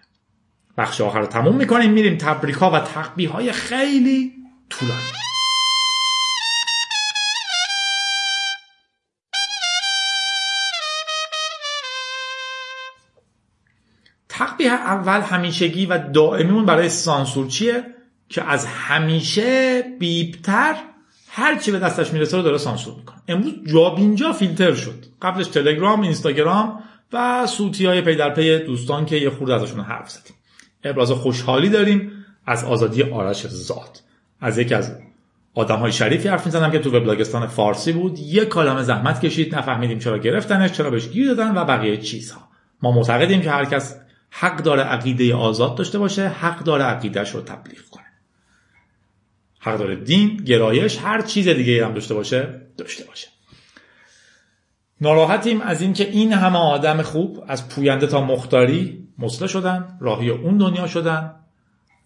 [0.78, 4.34] بخش آخر رو تموم می‌کنیم میریم تبریک و تقبیه های خیلی
[4.70, 5.29] طولانی.
[14.60, 17.84] تقبیح اول همیشگی و دائمیمون برای سانسور چیه؟
[18.30, 20.76] که از همیشه بیبتر
[21.30, 23.18] هر چی به دستش می‌رسه رو داره سانسور می‌کنه.
[23.28, 25.06] امروز جابینجا فیلتر شد.
[25.22, 26.84] قبلش تلگرام اینستاگرام
[27.14, 30.36] و سوتی های پی در پی دوستان که یه خورده ازشون حرف زدیم.
[30.84, 34.00] ابراز خوشحالی داریم از آزادی آرش زاد.
[34.42, 34.96] از یکی از
[35.56, 38.20] آدم های شریفی حرف می‌زنم که تو وبلاگستان فارسی بود.
[38.20, 42.42] یه کلمه زحمت کشید نفهمیدیم چرا گرفتنش چرا بهش گیر دادن و بقیه چیزها.
[42.82, 43.96] ما معتقدیم که هر کس
[44.30, 48.06] حق داره عقیده آزاد داشته باشه حق داره عقیدهش رو تبلیغ کنه.
[49.60, 53.28] حق داره دین گرایش هر چیز دیگه هم داشته باشه داشته باشه.
[55.02, 60.58] ناراحتیم از اینکه این همه آدم خوب از پوینده تا مختاری مسله شدن راهی اون
[60.58, 61.36] دنیا شدن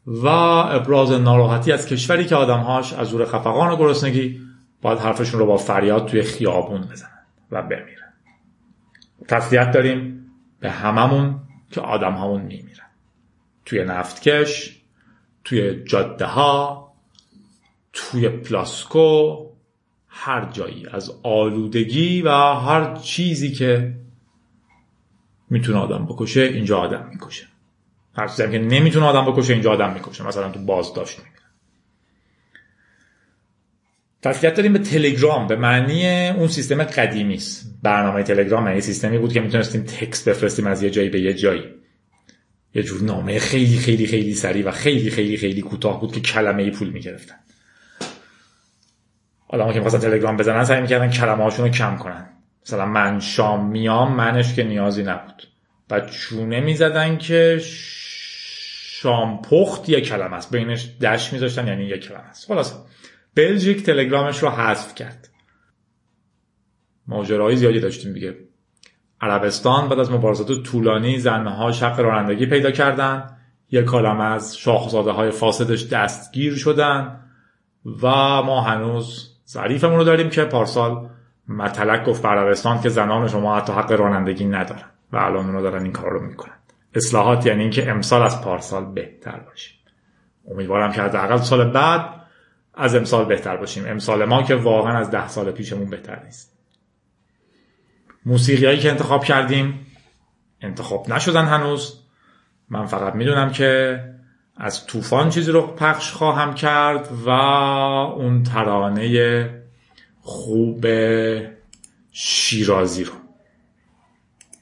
[0.07, 4.41] و ابراز ناراحتی از کشوری که آدمهاش از زور خفقان و گرسنگی
[4.81, 7.09] باید حرفشون رو با فریاد توی خیابون بزنن
[7.51, 8.13] و بمیرن.
[9.27, 10.25] تسلیت داریم
[10.59, 11.39] به هممون.
[11.73, 12.89] که آدم همون میمیرن.
[13.65, 14.81] توی نفتکش
[15.43, 16.93] توی جاده ها
[17.93, 19.37] توی پلاسکو
[20.07, 20.87] هر جایی.
[20.91, 23.95] از آلودگی و هر چیزی که
[25.49, 27.47] می‌تونه آدم بکشه اینجا آدم می‌کشه.
[28.17, 30.27] هر چیزی که نمی‌تونه آدم بکشه اینجا آدم می‌کشه.
[30.27, 31.42] مثلا تو بازداشت میمیره
[34.23, 37.79] تسلیت داریم به تلگرام به معنی اون سیستم قدیمی است.
[37.83, 41.63] برنامه تلگرام معنی سیستمی بود که می‌تونستیم تکست بفرستیم از یه جایی به یه جایی.
[42.75, 46.63] یه جور نامه خیلی خیلی خیلی سریع و خیلی خیلی خیلی کوتاه بود که کلمه
[46.63, 47.35] ای پول می‌گرفتن.
[49.47, 52.29] آدم که می‌خواستن تلگرام بزنن سعی می‌کردن کلمه هاشون رو کم کنن.
[52.65, 55.47] مثلا من شام میام منش که نیازی نبود.
[55.89, 57.61] و چونه می‌زدن که
[58.85, 60.51] شام پخت یه کلمه است.
[60.51, 62.47] بینش دش میذاشتن یعنی یه کلمه است.
[62.47, 62.73] خلاص
[63.35, 65.29] بلژیک تلگرامش رو حذف کرد.
[67.07, 68.35] ماجراهای زیادی داشتیم دیگه.
[69.21, 73.37] عربستان بعد از مبارزات طولانی زنها شق رانندگی پیدا کردن
[73.71, 77.19] یک کالم از شاخزاده های فاسدش دستگیر شدن
[78.01, 78.07] و
[78.41, 81.09] ما هنوز ظریفمون رو داریم که پارسال
[81.47, 85.91] مطلق گفت عربستان که زنان شما حتی حق رانندگی ندارن و الان اونو دارن این
[85.91, 86.53] کار رو می‌کنن.
[86.95, 89.75] اصلاحات یعنی اینکه امسال از پارسال بهتر باشیم
[90.51, 92.22] امیدوارم که حداقل سال بعد
[92.73, 93.85] از امسال بهتر باشیم.
[93.87, 96.57] امسال ما که واقعا از ده سال پیشمون بهتر نیست.
[98.25, 99.85] موسیقی هایی که انتخاب کردیم
[100.61, 101.99] انتخاب نشدن هنوز.
[102.69, 103.99] من فقط می‌دونم که
[104.57, 109.63] از طوفان چیزی رو پخش خواهم کرد و اون ترانه
[110.21, 110.87] خوب
[112.11, 113.13] شیرازی رو.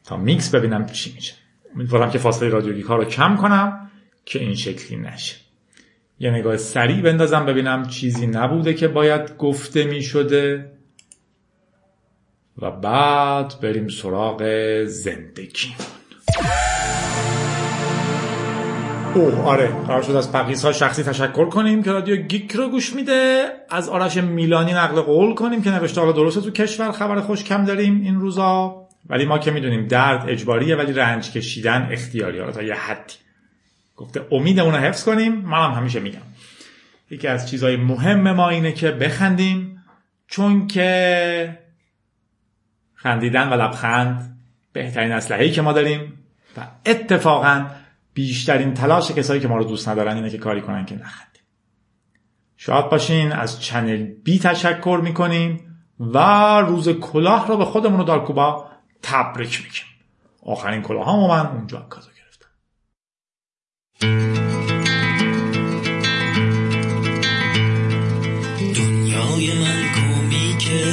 [0.06, 1.34] تا میکس ببینم چی میشه.
[1.76, 3.92] امیدوارم که فاصله رادیو رو کم کنم
[4.26, 5.41] که این شکلی نشه.
[6.22, 10.72] یه نگاه سریع بندازم ببینم چیزی نبوده که باید گفته می شده.
[12.58, 14.44] و بعد بریم سراغ
[14.86, 15.76] زندگی
[19.16, 22.96] اوه آره قرار شد از پقیس ها شخصی تشکر کنیم که رادیو گیک رو گوش
[22.96, 23.46] میده.
[23.70, 27.66] از آرش میلانی نقل قول کنیم که نوشته حالا درسته تو کشور خبر خوش کم
[27.66, 28.88] داریم این روزا.
[29.10, 33.14] ولی ما که می‌دونیم درد اجباریه ولی رنج کشیدن اختیاری حالا تا یه حدی.
[34.02, 35.36] گفته امیدمون رو حفظ کنیم.
[35.36, 36.22] منم هم همیشه میگم.
[37.10, 39.84] یکی از چیزهای مهم ما اینه که بخندیم
[40.28, 41.60] چون که
[42.94, 44.38] خندیدن و لبخند
[44.74, 46.20] بهترین اسلحه‌ای که ما داریم
[46.58, 47.66] و اتفاقا
[48.14, 51.42] بیشترین تلاش کسایی که ما رو دوست ندارن اینه که کاری کنن که نخندیم.
[52.58, 56.18] شاد باشین از چنل بی تشکر می‌کنیم و
[56.62, 58.68] روز کلاه رو به خودمون و دارکوبا
[59.02, 59.86] تبریک میگیم.
[60.46, 62.11] آخرین کلاه ها من اونجا گرفتم
[68.76, 69.84] دنیای من
[70.60, 70.86] که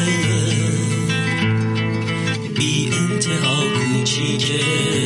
[2.58, 4.97] بی انتها کوچیکه.